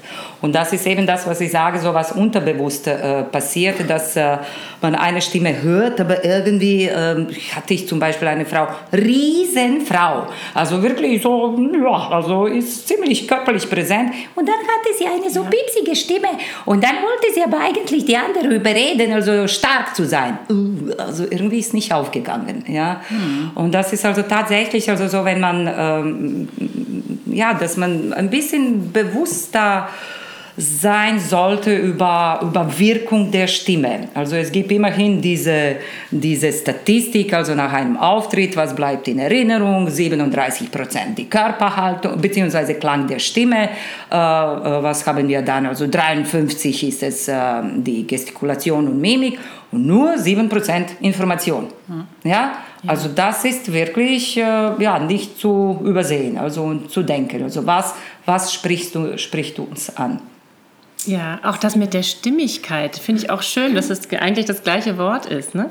Und 0.44 0.54
das 0.54 0.74
ist 0.74 0.86
eben 0.86 1.06
das, 1.06 1.26
was 1.26 1.40
ich 1.40 1.50
sage, 1.50 1.78
so 1.78 1.94
was 1.94 2.12
unterbewusst 2.12 2.86
äh, 2.86 3.22
passiert, 3.22 3.88
dass 3.88 4.14
äh, 4.14 4.36
man 4.82 4.94
eine 4.94 5.22
Stimme 5.22 5.62
hört, 5.62 5.98
aber 6.02 6.22
irgendwie 6.22 6.84
äh, 6.84 7.26
hatte 7.56 7.72
ich 7.72 7.88
zum 7.88 7.98
Beispiel 7.98 8.28
eine 8.28 8.44
Frau, 8.44 8.68
Riesenfrau, 8.92 10.26
also 10.52 10.82
wirklich 10.82 11.22
so, 11.22 11.58
ja, 11.82 12.10
also 12.10 12.44
ist 12.44 12.86
ziemlich 12.86 13.26
körperlich 13.26 13.70
präsent. 13.70 14.12
Und 14.34 14.46
dann 14.46 14.56
hatte 14.56 14.90
sie 14.98 15.06
eine 15.06 15.30
so 15.30 15.44
piepsige 15.44 15.96
Stimme 15.96 16.28
und 16.66 16.84
dann 16.84 16.96
wollte 16.96 17.32
sie 17.34 17.42
aber 17.42 17.60
eigentlich 17.60 18.04
die 18.04 18.16
andere 18.18 18.54
überreden, 18.54 19.14
also 19.14 19.48
stark 19.48 19.96
zu 19.96 20.04
sein. 20.04 20.36
Uh, 20.50 20.92
also 20.98 21.22
irgendwie 21.22 21.60
ist 21.60 21.72
nicht 21.72 21.90
aufgegangen, 21.90 22.66
ja. 22.68 23.00
Mhm. 23.08 23.52
Und 23.54 23.72
das 23.72 23.94
ist 23.94 24.04
also 24.04 24.20
tatsächlich 24.20 24.90
also 24.90 25.08
so, 25.08 25.24
wenn 25.24 25.40
man 25.40 25.70
ähm, 25.74 26.48
ja, 27.34 27.54
dass 27.54 27.78
man 27.78 28.12
ein 28.12 28.28
bisschen 28.28 28.92
bewusster 28.92 29.88
sein 30.56 31.18
sollte 31.18 31.74
über, 31.74 32.38
über 32.42 32.78
Wirkung 32.78 33.30
der 33.30 33.48
Stimme. 33.48 34.08
Also 34.14 34.36
es 34.36 34.52
gibt 34.52 34.70
immerhin 34.70 35.20
diese, 35.20 35.76
diese 36.10 36.52
Statistik, 36.52 37.32
also 37.34 37.54
nach 37.54 37.72
einem 37.72 37.96
Auftritt, 37.96 38.56
was 38.56 38.74
bleibt 38.74 39.08
in 39.08 39.18
Erinnerung, 39.18 39.90
37 39.90 40.70
Prozent 40.70 41.18
die 41.18 41.28
Körperhaltung 41.28 42.20
bzw. 42.20 42.74
Klang 42.74 43.08
der 43.08 43.18
Stimme, 43.18 43.68
äh, 44.10 44.14
äh, 44.14 44.82
was 44.82 45.04
haben 45.06 45.26
wir 45.26 45.42
dann, 45.42 45.66
also 45.66 45.88
53 45.88 46.88
ist 46.88 47.02
es 47.02 47.26
äh, 47.26 47.34
die 47.76 48.06
Gestikulation 48.06 48.86
und 48.86 49.00
Mimik 49.00 49.38
und 49.72 49.84
nur 49.84 50.16
7 50.16 50.48
Prozent 50.48 50.90
Information. 51.00 51.66
Mhm. 51.88 52.04
Ja? 52.22 52.52
Also 52.86 53.08
das 53.08 53.44
ist 53.44 53.72
wirklich 53.72 54.36
äh, 54.36 54.42
ja, 54.78 54.98
nicht 55.00 55.38
zu 55.38 55.80
übersehen, 55.82 56.38
also 56.38 56.74
zu 56.88 57.02
denken. 57.02 57.42
Also 57.42 57.66
was, 57.66 57.94
was 58.24 58.52
sprichst 58.52 58.94
du, 58.94 59.18
spricht 59.18 59.58
uns 59.58 59.96
an? 59.96 60.20
Ja, 61.06 61.40
auch 61.42 61.56
das 61.56 61.76
mit 61.76 61.94
der 61.94 62.02
Stimmigkeit 62.02 62.96
finde 62.96 63.22
ich 63.22 63.30
auch 63.30 63.42
schön, 63.42 63.74
dass 63.74 63.90
es 63.90 64.10
eigentlich 64.12 64.46
das 64.46 64.62
gleiche 64.62 64.98
Wort 64.98 65.26
ist. 65.26 65.54
Ne? 65.54 65.70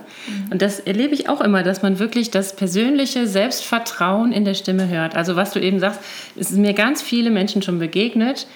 Und 0.52 0.62
das 0.62 0.80
erlebe 0.80 1.14
ich 1.14 1.30
auch 1.30 1.42
immer, 1.42 1.64
dass 1.64 1.82
man 1.82 2.00
wirklich 2.00 2.32
das 2.32 2.56
persönliche 2.56 3.28
Selbstvertrauen 3.28 4.32
in 4.32 4.46
der 4.46 4.54
Stimme 4.54 4.88
hört. 4.88 5.16
Also 5.16 5.36
was 5.36 5.52
du 5.52 5.60
eben 5.60 5.80
sagst, 5.80 6.00
es 6.36 6.52
ist 6.52 6.58
mir 6.58 6.74
ganz 6.74 7.02
viele 7.02 7.32
Menschen 7.32 7.62
schon 7.62 7.80
begegnet, 7.80 8.48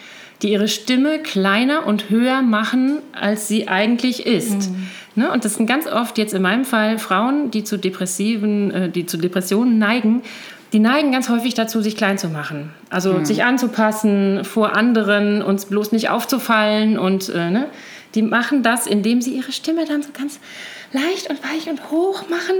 die 0.41 0.51
ihre 0.51 0.67
Stimme 0.67 1.19
kleiner 1.19 1.87
und 1.87 2.09
höher 2.09 2.41
machen, 2.41 2.99
als 3.11 3.47
sie 3.47 3.67
eigentlich 3.67 4.25
ist. 4.25 4.69
Mhm. 4.69 4.87
Ne? 5.15 5.31
Und 5.31 5.45
das 5.45 5.55
sind 5.55 5.65
ganz 5.65 5.87
oft 5.87 6.17
jetzt 6.19 6.33
in 6.35 6.43
meinem 6.43 6.63
Fall 6.63 6.99
Frauen, 6.99 7.49
die 7.49 7.63
zu 7.63 7.77
depressiven, 7.77 8.71
äh, 8.71 8.89
die 8.89 9.07
zu 9.07 9.17
Depressionen 9.17 9.79
neigen. 9.79 10.21
Die 10.73 10.79
neigen 10.79 11.11
ganz 11.11 11.29
häufig 11.29 11.53
dazu, 11.53 11.81
sich 11.81 11.95
klein 11.95 12.17
zu 12.17 12.27
machen. 12.27 12.73
Also 12.89 13.13
mhm. 13.13 13.25
sich 13.25 13.43
anzupassen 13.43 14.43
vor 14.43 14.75
anderen, 14.75 15.41
uns 15.41 15.65
bloß 15.65 15.91
nicht 15.91 16.09
aufzufallen. 16.09 16.99
Und 16.99 17.29
äh, 17.29 17.49
ne? 17.49 17.67
die 18.15 18.21
machen 18.21 18.63
das, 18.63 18.87
indem 18.87 19.21
sie 19.21 19.31
ihre 19.31 19.51
Stimme 19.51 19.85
dann 19.85 20.01
so 20.01 20.09
ganz 20.17 20.39
leicht 20.91 21.29
und 21.29 21.39
weich 21.43 21.69
und 21.69 21.91
hoch 21.91 22.29
machen 22.29 22.55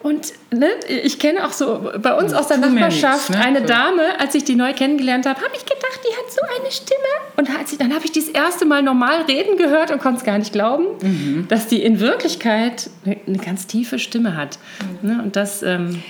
und 0.00 0.32
ne, 0.52 0.68
ich 0.88 1.18
kenne 1.18 1.44
auch 1.44 1.52
so 1.52 1.90
bei 2.00 2.14
uns 2.14 2.32
aus 2.32 2.46
der 2.46 2.58
Nachbarschaft 2.58 3.30
nichts, 3.30 3.44
ne? 3.44 3.44
eine 3.44 3.62
Dame, 3.62 4.20
als 4.20 4.34
ich 4.36 4.44
die 4.44 4.54
neu 4.54 4.72
kennengelernt 4.72 5.26
habe, 5.26 5.40
habe 5.40 5.50
ich 5.56 5.64
gedacht, 5.64 6.00
die 6.04 6.16
hat 6.16 6.32
so 6.32 6.40
eine 6.60 6.70
Stimme. 6.70 6.98
Und 7.36 7.48
dann 7.80 7.94
habe 7.94 8.04
ich 8.04 8.12
das 8.12 8.28
erste 8.28 8.64
Mal 8.64 8.82
normal 8.82 9.22
reden 9.22 9.56
gehört 9.56 9.90
und 9.90 10.00
konnte 10.00 10.18
es 10.18 10.24
gar 10.24 10.38
nicht 10.38 10.52
glauben, 10.52 10.84
mhm. 11.02 11.46
dass 11.48 11.66
die 11.66 11.82
in 11.82 11.98
Wirklichkeit 11.98 12.90
eine 13.04 13.38
ganz 13.38 13.66
tiefe 13.66 13.98
Stimme 13.98 14.36
hat. 14.36 14.58
Mhm. 15.02 15.08
Ne, 15.08 15.22
und 15.22 15.36
das. 15.36 15.62
Ähm, 15.62 16.02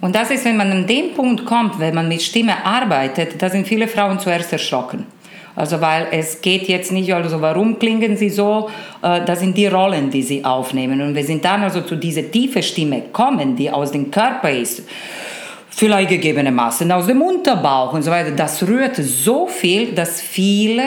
und 0.00 0.14
das 0.14 0.30
ist, 0.30 0.44
wenn 0.44 0.56
man 0.56 0.70
an 0.70 0.86
den 0.86 1.14
Punkt 1.14 1.44
kommt, 1.44 1.78
wenn 1.78 1.94
man 1.94 2.08
mit 2.08 2.22
Stimme 2.22 2.64
arbeitet, 2.64 3.40
da 3.40 3.50
sind 3.50 3.66
viele 3.66 3.86
Frauen 3.86 4.18
zuerst 4.18 4.52
erschrocken. 4.52 5.06
Also 5.56 5.80
weil 5.80 6.06
es 6.12 6.40
geht 6.40 6.68
jetzt 6.68 6.92
nicht, 6.92 7.12
also 7.12 7.40
warum 7.40 7.78
klingen 7.78 8.16
sie 8.16 8.30
so? 8.30 8.70
Äh, 9.02 9.24
das 9.24 9.40
sind 9.40 9.56
die 9.56 9.66
Rollen, 9.66 10.10
die 10.10 10.22
sie 10.22 10.44
aufnehmen. 10.44 11.00
Und 11.02 11.14
wir 11.14 11.24
sind 11.24 11.44
dann 11.44 11.62
also 11.62 11.82
zu 11.82 11.96
dieser 11.96 12.30
tiefen 12.30 12.62
Stimme 12.62 13.02
kommen, 13.12 13.56
die 13.56 13.70
aus 13.70 13.92
dem 13.92 14.10
Körper 14.10 14.50
ist, 14.50 14.84
vielleicht 15.68 16.10
gegebenermaßen 16.10 16.90
aus 16.92 17.06
dem 17.06 17.20
Unterbauch 17.20 17.92
und 17.92 18.02
so 18.02 18.10
weiter. 18.10 18.30
Das 18.30 18.66
rührt 18.66 18.96
so 18.96 19.46
viel, 19.48 19.92
dass 19.92 20.20
viele 20.20 20.84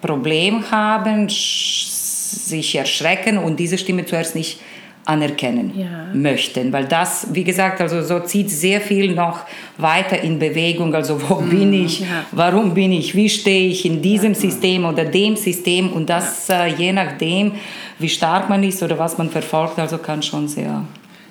Probleme 0.00 0.68
haben, 0.70 1.28
sich 1.28 2.74
erschrecken 2.74 3.38
und 3.38 3.60
diese 3.60 3.78
Stimme 3.78 4.06
zuerst 4.06 4.34
nicht 4.34 4.58
anerkennen 5.06 5.72
ja. 5.74 6.08
möchten, 6.12 6.72
weil 6.72 6.84
das, 6.84 7.28
wie 7.32 7.44
gesagt, 7.44 7.80
also 7.80 8.02
so 8.02 8.20
zieht 8.20 8.50
sehr 8.50 8.80
viel 8.80 9.14
noch 9.14 9.40
weiter 9.78 10.20
in 10.20 10.38
Bewegung. 10.38 10.94
Also 10.94 11.20
wo 11.28 11.36
mhm. 11.36 11.50
bin 11.50 11.72
ich, 11.72 12.00
ja. 12.00 12.26
warum 12.32 12.74
bin 12.74 12.92
ich, 12.92 13.14
wie 13.14 13.28
stehe 13.28 13.68
ich 13.68 13.86
in 13.86 14.02
diesem 14.02 14.34
ja. 14.34 14.40
System 14.40 14.84
oder 14.84 15.04
dem 15.04 15.36
System 15.36 15.92
und 15.92 16.10
das 16.10 16.48
äh, 16.50 16.66
je 16.66 16.92
nachdem, 16.92 17.52
wie 17.98 18.08
stark 18.08 18.48
man 18.48 18.62
ist 18.62 18.82
oder 18.82 18.98
was 18.98 19.16
man 19.16 19.30
verfolgt, 19.30 19.78
also 19.78 19.98
kann 19.98 20.22
schon 20.22 20.48
sehr. 20.48 20.84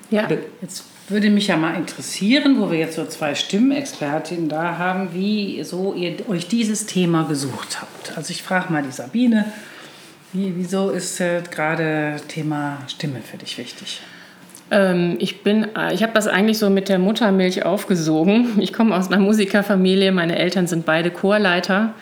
Ja, 0.09 0.27
jetzt 0.61 0.85
würde 1.09 1.29
mich 1.29 1.47
ja 1.47 1.57
mal 1.57 1.75
interessieren, 1.75 2.59
wo 2.59 2.71
wir 2.71 2.79
jetzt 2.79 2.95
so 2.95 3.05
zwei 3.05 3.35
Stimmexpertinnen 3.35 4.49
da 4.49 4.77
haben, 4.77 5.09
wie 5.13 5.63
so 5.63 5.93
ihr 5.93 6.27
euch 6.29 6.47
dieses 6.47 6.85
Thema 6.85 7.23
gesucht 7.23 7.81
habt. 7.81 8.17
Also 8.17 8.31
ich 8.31 8.41
frage 8.41 8.71
mal 8.71 8.83
die 8.83 8.91
Sabine. 8.91 9.45
Wie, 10.35 10.53
wieso 10.57 10.89
ist 10.89 11.21
äh, 11.21 11.41
gerade 11.49 12.17
Thema 12.27 12.79
Stimme 12.87 13.21
für 13.21 13.37
dich 13.37 13.57
wichtig? 13.57 14.01
Ähm, 14.69 15.15
ich 15.19 15.43
bin, 15.43 15.73
äh, 15.77 15.93
ich 15.93 16.03
habe 16.03 16.11
das 16.13 16.27
eigentlich 16.27 16.57
so 16.57 16.69
mit 16.69 16.89
der 16.89 16.99
Muttermilch 16.99 17.63
aufgesogen. 17.63 18.59
Ich 18.59 18.73
komme 18.73 18.93
aus 18.97 19.07
einer 19.07 19.21
Musikerfamilie. 19.21 20.11
Meine 20.11 20.37
Eltern 20.37 20.67
sind 20.67 20.85
beide 20.85 21.09
Chorleiter. 21.09 21.93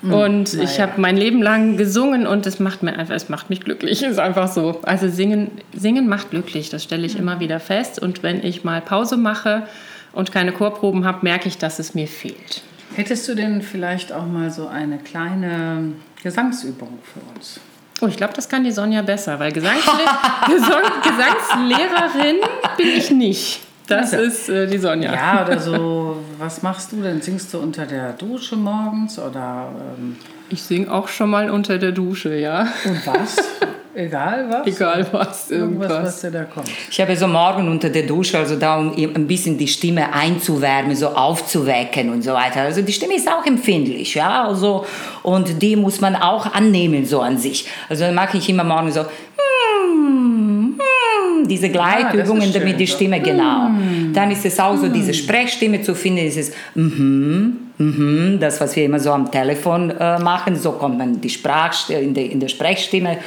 Hm, 0.00 0.14
und 0.14 0.54
ich 0.54 0.80
habe 0.80 0.98
mein 1.02 1.18
Leben 1.18 1.42
lang 1.42 1.76
gesungen 1.76 2.26
und 2.26 2.46
es 2.46 2.60
macht 2.60 2.82
mir 2.82 2.98
einfach, 2.98 3.14
es 3.14 3.28
macht 3.28 3.50
mich 3.50 3.60
glücklich. 3.60 4.02
Ist 4.02 4.18
einfach 4.18 4.48
so. 4.48 4.80
Also 4.84 5.10
singen, 5.10 5.50
singen 5.74 6.08
macht 6.08 6.30
glücklich. 6.30 6.70
Das 6.70 6.82
stelle 6.82 7.04
ich 7.04 7.12
hm. 7.12 7.20
immer 7.20 7.40
wieder 7.40 7.60
fest. 7.60 7.98
Und 7.98 8.22
wenn 8.22 8.42
ich 8.42 8.64
mal 8.64 8.80
Pause 8.80 9.18
mache 9.18 9.64
und 10.12 10.32
keine 10.32 10.52
Chorproben 10.52 11.04
habe, 11.04 11.18
merke 11.20 11.46
ich, 11.46 11.58
dass 11.58 11.78
es 11.78 11.94
mir 11.94 12.08
fehlt. 12.08 12.62
Hättest 12.94 13.28
du 13.28 13.34
denn 13.34 13.60
vielleicht 13.60 14.14
auch 14.14 14.26
mal 14.26 14.50
so 14.50 14.66
eine 14.66 14.96
kleine 14.96 15.92
Gesangsübung 16.22 16.98
für 17.02 17.20
uns? 17.36 17.60
Oh, 18.02 18.08
ich 18.08 18.16
glaube, 18.16 18.32
das 18.34 18.48
kann 18.48 18.64
die 18.64 18.72
Sonja 18.72 19.00
besser, 19.02 19.38
weil 19.38 19.52
Gesangsle 19.52 19.92
Gesang 20.48 20.82
Gesangslehrerin 21.04 22.36
bin 22.76 22.88
ich 22.88 23.12
nicht. 23.12 23.60
Das 23.86 24.12
ist 24.12 24.48
äh, 24.48 24.66
die 24.66 24.78
Sonja. 24.78 25.14
Ja, 25.14 25.46
oder 25.46 25.60
so, 25.60 26.16
was 26.36 26.62
machst 26.62 26.90
du 26.90 27.00
denn? 27.00 27.22
Singst 27.22 27.54
du 27.54 27.58
unter 27.58 27.86
der 27.86 28.12
Dusche 28.14 28.56
morgens 28.56 29.20
oder? 29.20 29.68
Ähm 29.96 30.16
ich 30.48 30.62
singe 30.64 30.92
auch 30.92 31.06
schon 31.06 31.30
mal 31.30 31.48
unter 31.48 31.78
der 31.78 31.92
Dusche, 31.92 32.34
ja. 32.34 32.66
Und 32.84 33.06
was? 33.06 33.36
Egal 33.94 34.46
was? 34.48 34.66
Egal 34.66 35.06
was, 35.12 35.50
irgendwas. 35.50 35.90
irgendwas 35.90 36.06
was 36.06 36.20
dir 36.22 36.30
da 36.30 36.44
kommt. 36.44 36.70
Ich 36.90 36.98
habe 36.98 37.14
so 37.14 37.26
morgen 37.26 37.68
unter 37.68 37.90
der 37.90 38.04
Dusche, 38.04 38.38
also 38.38 38.56
da, 38.56 38.78
um 38.78 38.94
ein 38.96 39.26
bisschen 39.26 39.58
die 39.58 39.68
Stimme 39.68 40.12
einzuwärmen, 40.14 40.96
so 40.96 41.08
aufzuwecken 41.08 42.10
und 42.10 42.22
so 42.22 42.32
weiter. 42.32 42.62
Also 42.62 42.80
die 42.80 42.92
Stimme 42.92 43.14
ist 43.16 43.28
auch 43.28 43.44
empfindlich, 43.44 44.14
ja, 44.14 44.46
also, 44.46 44.86
und 45.22 45.60
die 45.60 45.76
muss 45.76 46.00
man 46.00 46.16
auch 46.16 46.54
annehmen, 46.54 47.04
so 47.04 47.20
an 47.20 47.36
sich. 47.36 47.68
Also 47.88 48.04
dann 48.04 48.14
mache 48.14 48.38
ich 48.38 48.48
immer 48.48 48.64
morgen 48.64 48.90
so, 48.90 49.02
hmm, 49.02 50.78
hmm, 50.78 51.48
diese 51.48 51.68
Gleitübungen, 51.68 52.50
ja, 52.50 52.58
damit 52.60 52.80
die 52.80 52.86
Stimme, 52.86 53.20
genau. 53.20 53.68
Mm. 53.68 54.12
Dann 54.14 54.30
ist 54.30 54.46
es 54.46 54.58
auch 54.58 54.76
so, 54.76 54.88
diese 54.88 55.12
Sprechstimme 55.12 55.82
zu 55.82 55.94
finden, 55.94 56.26
ist 56.26 56.38
es, 56.38 56.52
mhm, 56.74 57.58
mhm, 57.76 58.38
das, 58.40 58.58
was 58.58 58.74
wir 58.74 58.84
immer 58.84 59.00
so 59.00 59.12
am 59.12 59.30
Telefon 59.30 59.90
äh, 59.90 60.18
machen, 60.18 60.56
so 60.56 60.72
kommt 60.72 60.96
man 60.96 61.20
die 61.20 61.30
Sprach, 61.30 61.90
in, 61.90 62.14
der, 62.14 62.30
in 62.30 62.40
der 62.40 62.48
Sprechstimme. 62.48 63.18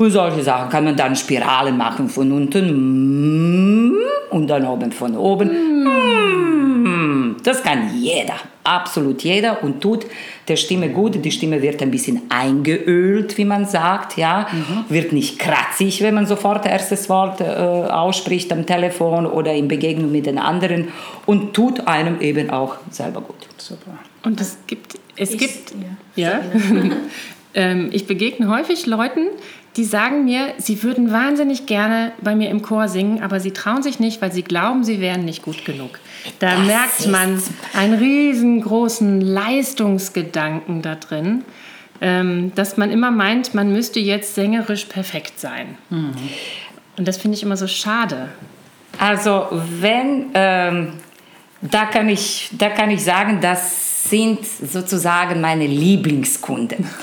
Und 0.00 0.12
solche 0.12 0.42
Sachen 0.42 0.70
kann 0.70 0.84
man 0.84 0.96
dann 0.96 1.14
Spiralen 1.14 1.76
machen 1.76 2.08
von 2.08 2.32
unten 2.32 3.98
und 4.30 4.46
dann 4.46 4.64
oben 4.64 4.92
von 4.92 5.14
oben. 5.14 5.86
Das 7.42 7.62
kann 7.62 7.94
jeder, 8.00 8.36
absolut 8.64 9.22
jeder 9.22 9.62
und 9.62 9.82
tut 9.82 10.06
der 10.48 10.56
Stimme 10.56 10.88
gut. 10.88 11.22
Die 11.22 11.30
Stimme 11.30 11.60
wird 11.60 11.82
ein 11.82 11.90
bisschen 11.90 12.22
eingeölt, 12.30 13.36
wie 13.36 13.44
man 13.44 13.66
sagt, 13.66 14.16
ja, 14.16 14.48
mhm. 14.50 14.84
wird 14.88 15.12
nicht 15.12 15.38
kratzig, 15.38 16.00
wenn 16.00 16.14
man 16.14 16.24
sofort 16.24 16.64
erstes 16.64 17.10
Wort 17.10 17.42
äh, 17.42 17.44
ausspricht 17.44 18.50
am 18.54 18.64
Telefon 18.64 19.26
oder 19.26 19.52
in 19.52 19.68
Begegnung 19.68 20.10
mit 20.10 20.24
den 20.24 20.38
anderen 20.38 20.88
und 21.26 21.52
tut 21.52 21.86
einem 21.86 22.22
eben 22.22 22.48
auch 22.48 22.76
selber 22.90 23.20
gut. 23.20 23.36
Super. 23.58 23.98
Und 24.24 24.40
es 24.40 24.56
gibt, 24.66 24.94
es 25.16 25.32
ich, 25.32 25.38
gibt, 25.38 25.74
ja, 26.16 26.40
ja. 26.40 26.40
ähm, 27.54 27.90
ich 27.92 28.06
begegne 28.06 28.48
häufig 28.48 28.86
Leuten, 28.86 29.26
die 29.76 29.84
sagen 29.84 30.24
mir, 30.24 30.54
sie 30.58 30.82
würden 30.82 31.12
wahnsinnig 31.12 31.66
gerne 31.66 32.12
bei 32.20 32.34
mir 32.34 32.50
im 32.50 32.62
Chor 32.62 32.88
singen, 32.88 33.22
aber 33.22 33.38
sie 33.38 33.52
trauen 33.52 33.82
sich 33.82 34.00
nicht, 34.00 34.20
weil 34.20 34.32
sie 34.32 34.42
glauben, 34.42 34.82
sie 34.82 35.00
wären 35.00 35.24
nicht 35.24 35.42
gut 35.42 35.64
genug. 35.64 36.00
Da 36.40 36.56
das 36.56 36.66
merkt 36.66 37.06
man 37.06 37.42
einen 37.74 37.94
riesengroßen 37.94 39.20
Leistungsgedanken 39.20 40.82
da 40.82 40.96
drin, 40.96 41.44
ähm, 42.00 42.52
dass 42.54 42.76
man 42.76 42.90
immer 42.90 43.10
meint, 43.10 43.54
man 43.54 43.72
müsste 43.72 44.00
jetzt 44.00 44.34
sängerisch 44.34 44.86
perfekt 44.86 45.38
sein. 45.38 45.78
Mhm. 45.90 46.14
Und 46.96 47.06
das 47.06 47.18
finde 47.18 47.36
ich 47.36 47.42
immer 47.42 47.56
so 47.56 47.68
schade. 47.68 48.28
Also 48.98 49.46
wenn, 49.50 50.30
ähm, 50.34 50.94
da, 51.62 51.84
kann 51.86 52.08
ich, 52.08 52.50
da 52.52 52.70
kann 52.70 52.90
ich 52.90 53.04
sagen, 53.04 53.40
dass 53.40 53.89
sind 54.08 54.40
sozusagen 54.44 55.40
meine 55.40 55.66
Lieblingskunden. 55.66 56.86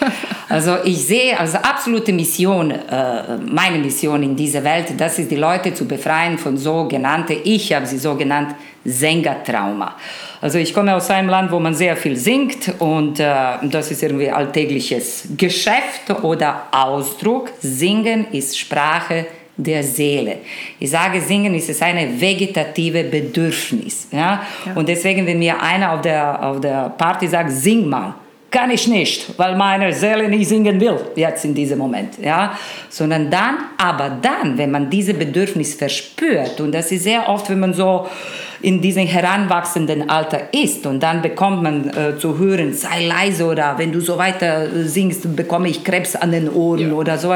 Also 0.50 0.78
ich 0.86 1.06
sehe 1.06 1.38
also 1.38 1.58
absolute 1.58 2.14
Mission, 2.14 2.72
äh, 2.72 3.38
meine 3.38 3.80
Mission 3.80 4.24
in 4.24 4.34
dieser 4.34 4.64
Welt, 4.64 4.94
das 4.98 5.20
ist 5.20 5.30
die 5.30 5.36
Leute 5.36 5.74
zu 5.74 5.86
befreien 5.86 6.38
von 6.38 6.56
sogenannten, 6.56 7.36
ich 7.44 7.74
habe 7.74 7.86
sie 7.86 7.98
so 7.98 8.16
genannt, 8.16 8.56
Sängertrauma. 8.86 9.98
Also 10.40 10.58
ich 10.58 10.74
komme 10.74 10.96
aus 10.96 11.10
einem 11.10 11.28
Land, 11.28 11.52
wo 11.52 11.60
man 11.60 11.74
sehr 11.74 11.98
viel 11.98 12.16
singt 12.16 12.76
und 12.80 13.20
äh, 13.20 13.26
das 13.64 13.92
ist 13.92 14.02
irgendwie 14.02 14.32
alltägliches 14.32 15.28
Geschäft 15.36 16.10
oder 16.22 16.68
Ausdruck. 16.72 17.52
Singen 17.60 18.28
ist 18.32 18.58
Sprache 18.58 19.26
der 19.58 19.84
Seele. 19.84 20.38
Ich 20.80 20.92
sage, 20.92 21.20
Singen 21.20 21.56
ist 21.56 21.70
es 21.70 21.82
eine 21.82 22.20
vegetative 22.20 23.04
Bedürfnis. 23.04 24.08
Ja? 24.12 24.44
ja? 24.66 24.74
Und 24.76 24.88
deswegen, 24.88 25.26
wenn 25.26 25.40
mir 25.40 25.60
einer 25.62 25.94
auf 25.94 26.02
der, 26.02 26.44
auf 26.44 26.62
der 26.62 26.90
Party 26.98 27.28
sagt, 27.28 27.52
sing 27.52 27.90
mal, 27.90 28.14
kann 28.50 28.72
ich 28.72 28.88
nicht, 28.88 29.38
weil 29.38 29.58
meine 29.58 29.92
Seele 29.92 30.30
nicht 30.30 30.48
singen 30.48 30.80
will, 30.80 30.98
jetzt 31.16 31.44
in 31.44 31.54
diesem 31.54 31.80
Moment. 31.80 32.18
Ja? 32.22 32.58
Sondern 32.90 33.30
dann, 33.30 33.58
aber 33.78 34.18
dann, 34.22 34.58
wenn 34.58 34.72
man 34.72 34.90
dieses 34.90 35.18
Bedürfnis 35.18 35.74
verspürt, 35.74 36.62
und 36.62 36.72
das 36.72 36.92
ist 36.92 37.04
sehr 37.04 37.28
oft, 37.28 37.50
wenn 37.50 37.60
man 37.60 37.74
so 37.74 38.08
in 38.62 38.82
diesem 38.82 39.06
heranwachsenden 39.06 40.10
Alter 40.10 40.54
ist. 40.54 40.86
Und 40.86 41.02
dann 41.02 41.22
bekommt 41.22 41.64
man 41.64 41.90
äh, 41.90 42.18
zu 42.18 42.38
hören, 42.38 42.74
sei 42.74 43.06
leise 43.06 43.46
oder 43.46 43.78
wenn 43.78 43.92
du 43.92 44.00
so 44.00 44.18
weiter 44.18 44.68
singst, 44.86 45.36
bekomme 45.36 45.70
ich 45.70 45.84
Krebs 45.84 46.16
an 46.16 46.32
den 46.32 46.50
Ohren 46.50 46.90
ja. 46.90 46.94
oder 46.94 47.18
so. 47.18 47.36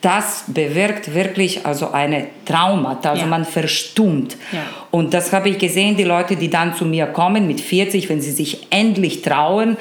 Das 0.00 0.44
bewirkt 0.48 1.14
wirklich 1.14 1.64
also 1.64 1.90
eine 1.90 2.26
Traumata, 2.44 3.10
also 3.10 3.22
ja. 3.22 3.28
man 3.28 3.44
verstummt. 3.44 4.36
Ja. 4.52 4.60
Und 4.90 5.14
das 5.14 5.32
habe 5.32 5.48
ich 5.48 5.58
gesehen, 5.58 5.96
die 5.96 6.04
Leute, 6.04 6.36
die 6.36 6.50
dann 6.50 6.74
zu 6.74 6.84
mir 6.84 7.06
kommen 7.06 7.46
mit 7.46 7.60
40, 7.60 8.08
wenn 8.08 8.20
sie 8.20 8.30
sich 8.30 8.66
endlich 8.70 9.22
trauen, 9.22 9.76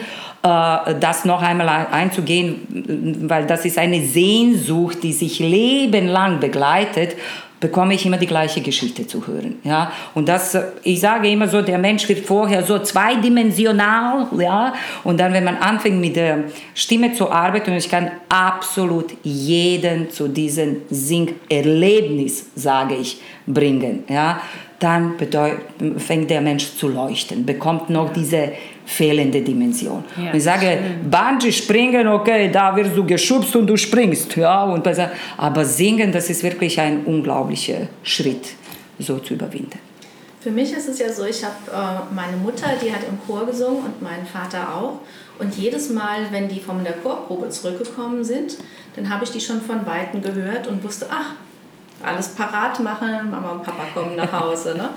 äh, 0.46 0.96
das 1.00 1.26
noch 1.26 1.42
einmal 1.42 1.88
einzugehen, 1.92 3.24
weil 3.28 3.46
das 3.46 3.66
ist 3.66 3.78
eine 3.78 4.02
Sehnsucht, 4.02 5.04
die 5.04 5.14
sich 5.14 5.40
lebenlang 5.40 6.40
begleitet 6.40 7.16
bekomme 7.66 7.96
ich 7.96 8.06
immer 8.06 8.18
die 8.18 8.28
gleiche 8.28 8.62
Geschichte 8.62 9.08
zu 9.08 9.26
hören. 9.26 9.56
Ja? 9.64 9.92
Und 10.14 10.30
das, 10.30 10.56
ich 10.84 11.00
sage 11.00 11.28
immer 11.30 11.48
so, 11.48 11.64
der 11.64 11.80
Mensch 11.80 12.08
wird 12.08 12.24
vorher 12.24 12.62
so 12.62 12.78
zweidimensional, 12.78 14.28
ja? 14.38 14.74
und 15.04 15.20
dann, 15.20 15.34
wenn 15.34 15.44
man 15.44 15.58
anfängt 15.58 16.00
mit 16.00 16.16
der 16.16 16.44
Stimme 16.76 17.14
zu 17.14 17.32
arbeiten, 17.32 17.72
und 17.72 17.78
ich 17.78 17.90
kann 17.90 18.12
absolut 18.30 19.14
jeden 19.24 20.12
zu 20.12 20.28
diesem 20.28 20.84
Singerlebnis, 20.92 22.52
sage 22.54 22.98
ich, 22.98 23.20
bringen, 23.48 24.04
ja? 24.10 24.40
dann 24.78 25.16
fängt 25.98 26.30
der 26.30 26.42
Mensch 26.42 26.76
zu 26.76 26.88
leuchten, 26.88 27.48
bekommt 27.48 27.90
noch 27.90 28.14
diese 28.14 28.52
fehlende 28.86 29.42
Dimension. 29.42 30.04
Ja, 30.18 30.32
und 30.32 30.38
ich 30.38 30.44
sage, 30.44 30.80
Bungee 31.10 31.52
springen, 31.52 32.08
okay, 32.08 32.50
da 32.52 32.76
wirst 32.76 32.96
du 32.96 33.06
geschubst 33.06 33.56
und 33.56 33.68
du 33.68 33.76
springst, 33.78 34.36
ja, 34.36 34.64
und 34.64 34.88
aber 35.38 35.66
singen, 35.66 36.12
das 36.12 36.30
ist 36.30 36.44
wirklich 36.44 36.80
ein 36.80 37.04
unglaublicher 37.06 37.88
Schritt, 38.04 38.54
so 39.00 39.18
zu 39.20 39.34
überwinden. 39.34 39.80
Für 40.40 40.52
mich 40.52 40.72
ist 40.74 40.88
es 40.88 41.00
ja 41.00 41.12
so, 41.12 41.26
ich 41.26 41.44
habe 41.44 41.56
äh, 41.74 42.14
meine 42.14 42.38
Mutter, 42.38 42.68
die 42.80 42.94
hat 42.94 43.02
im 43.10 43.18
Chor 43.26 43.48
gesungen 43.48 43.84
und 43.84 44.02
meinen 44.04 44.28
Vater 44.28 44.76
auch. 44.76 45.00
Und 45.40 45.56
jedes 45.56 45.90
Mal, 45.90 46.28
wenn 46.30 46.48
die 46.48 46.60
von 46.60 46.84
der 46.84 46.94
Chorprobe 46.94 47.50
zurückgekommen 47.50 48.24
sind, 48.24 48.58
dann 48.96 49.10
habe 49.10 49.24
ich 49.24 49.32
die 49.32 49.42
schon 49.42 49.60
von 49.60 49.88
Weitem 49.88 50.22
gehört 50.22 50.68
und 50.68 50.84
wusste, 50.84 51.08
ach, 51.10 51.34
alles 52.04 52.30
parat 52.30 52.80
machen, 52.80 53.32
Mama 53.32 53.54
und 53.54 53.64
Papa 53.64 53.86
kommen 53.94 54.16
nach 54.16 54.32
Hause. 54.32 54.76
Ne? 54.78 54.90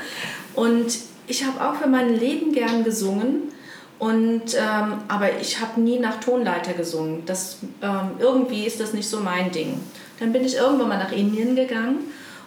Und 0.54 0.98
ich 1.26 1.44
habe 1.44 1.66
auch 1.66 1.76
für 1.76 1.88
mein 1.88 2.18
Leben 2.18 2.52
gern 2.52 2.84
gesungen, 2.84 3.52
und, 3.98 4.54
ähm, 4.54 4.98
aber 5.08 5.38
ich 5.40 5.60
habe 5.60 5.80
nie 5.80 5.98
nach 5.98 6.20
Tonleiter 6.20 6.72
gesungen. 6.72 7.24
Das, 7.26 7.58
ähm, 7.82 8.12
irgendwie 8.18 8.64
ist 8.64 8.80
das 8.80 8.92
nicht 8.92 9.08
so 9.08 9.20
mein 9.20 9.50
Ding. 9.50 9.80
Dann 10.20 10.32
bin 10.32 10.44
ich 10.44 10.56
irgendwann 10.56 10.88
mal 10.88 10.98
nach 10.98 11.12
Indien 11.12 11.56
gegangen 11.56 11.98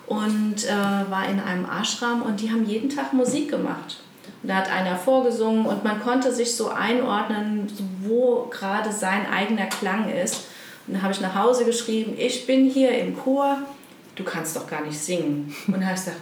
und 0.07 0.65
äh, 0.65 1.11
war 1.11 1.27
in 1.29 1.39
einem 1.39 1.65
Ashram 1.65 2.21
und 2.21 2.41
die 2.41 2.51
haben 2.51 2.65
jeden 2.65 2.89
Tag 2.89 3.13
Musik 3.13 3.49
gemacht. 3.49 4.01
Und 4.41 4.49
da 4.49 4.55
hat 4.55 4.71
einer 4.71 4.95
vorgesungen 4.95 5.65
und 5.65 5.83
man 5.83 6.01
konnte 6.01 6.33
sich 6.33 6.55
so 6.55 6.69
einordnen, 6.69 7.67
wo 8.01 8.47
gerade 8.49 8.91
sein 8.91 9.25
eigener 9.31 9.67
Klang 9.67 10.09
ist. 10.09 10.45
Und 10.87 10.95
dann 10.95 11.03
habe 11.03 11.13
ich 11.13 11.21
nach 11.21 11.35
Hause 11.35 11.65
geschrieben, 11.65 12.15
ich 12.17 12.47
bin 12.47 12.69
hier 12.69 12.97
im 12.97 13.17
Chor, 13.17 13.57
du 14.15 14.23
kannst 14.23 14.55
doch 14.55 14.67
gar 14.67 14.81
nicht 14.81 14.97
singen. 14.97 15.53
Und 15.67 15.73
dann 15.73 15.85
habe 15.85 15.95
ich 15.95 16.05
gesagt, 16.05 16.21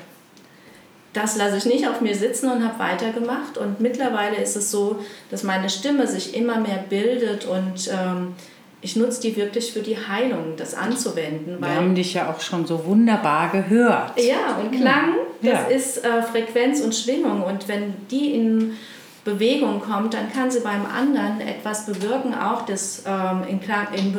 das 1.14 1.38
lasse 1.38 1.58
ich 1.58 1.66
nicht 1.66 1.88
auf 1.88 2.02
mir 2.02 2.16
sitzen 2.16 2.50
und 2.50 2.64
habe 2.64 2.80
weitergemacht. 2.80 3.58
Und 3.58 3.80
mittlerweile 3.80 4.38
ist 4.38 4.56
es 4.56 4.70
so, 4.70 5.00
dass 5.32 5.44
meine 5.44 5.70
Stimme 5.70 6.08
sich 6.08 6.36
immer 6.36 6.60
mehr 6.60 6.84
bildet 6.90 7.46
und 7.46 7.90
ähm, 7.92 8.36
ich 8.82 8.96
nutze 8.96 9.22
die 9.22 9.36
wirklich 9.36 9.74
für 9.74 9.82
die 9.82 9.98
Heilung, 9.98 10.54
das 10.56 10.74
anzuwenden. 10.74 11.60
Wir 11.60 11.76
haben 11.76 11.96
dich 11.96 12.14
ja 12.14 12.30
auch 12.32 12.40
schon 12.40 12.66
so 12.66 12.86
wunderbar 12.86 13.50
gehört. 13.52 14.14
Ja, 14.18 14.58
und 14.62 14.72
Klang, 14.72 15.16
das 15.42 15.52
ja. 15.52 15.64
ist 15.64 16.06
äh, 16.06 16.22
Frequenz 16.24 16.80
und 16.80 16.96
Schwingung. 16.96 17.44
Und 17.44 17.68
wenn 17.68 17.94
die 18.10 18.36
in 18.36 18.78
Bewegung 19.26 19.82
kommt, 19.82 20.14
dann 20.14 20.32
kann 20.32 20.50
sie 20.50 20.62
beim 20.62 20.86
anderen 20.86 21.42
etwas 21.42 21.88
bewirken, 21.88 22.34
auch 22.34 22.66
das 22.66 23.04
ähm, 23.06 23.44
in, 23.50 23.60
Klang, 23.60 23.88
in, 23.94 24.18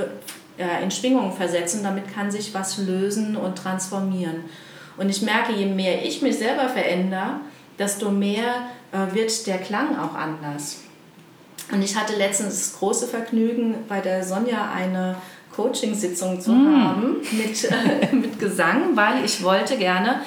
äh, 0.58 0.82
in 0.82 0.90
Schwingung 0.90 1.32
versetzen. 1.32 1.82
Damit 1.82 2.12
kann 2.12 2.30
sich 2.30 2.52
was 2.52 2.76
lösen 2.76 3.36
und 3.36 3.56
transformieren. 3.56 4.44
Und 5.00 5.08
ich 5.08 5.22
merke, 5.22 5.52
je 5.54 5.64
mehr 5.64 6.04
ich 6.04 6.20
mich 6.20 6.36
selber 6.36 6.68
verändere, 6.68 7.40
desto 7.78 8.10
mehr 8.10 8.68
äh, 8.92 9.14
wird 9.14 9.46
der 9.46 9.56
Klang 9.56 9.98
auch 9.98 10.14
anders. 10.14 10.82
Und 11.72 11.82
ich 11.82 11.96
hatte 11.96 12.16
letztens 12.16 12.58
das 12.58 12.78
große 12.78 13.06
Vergnügen, 13.06 13.76
bei 13.88 14.00
der 14.02 14.22
Sonja 14.22 14.70
eine 14.70 15.16
Coaching-Sitzung 15.56 16.38
zu 16.38 16.52
mm. 16.52 16.84
haben 16.84 17.16
mit, 17.32 17.64
äh, 17.64 18.14
mit 18.14 18.38
Gesang, 18.38 18.94
weil 18.94 19.24
ich 19.24 19.42
wollte 19.42 19.78
gerne 19.78 20.20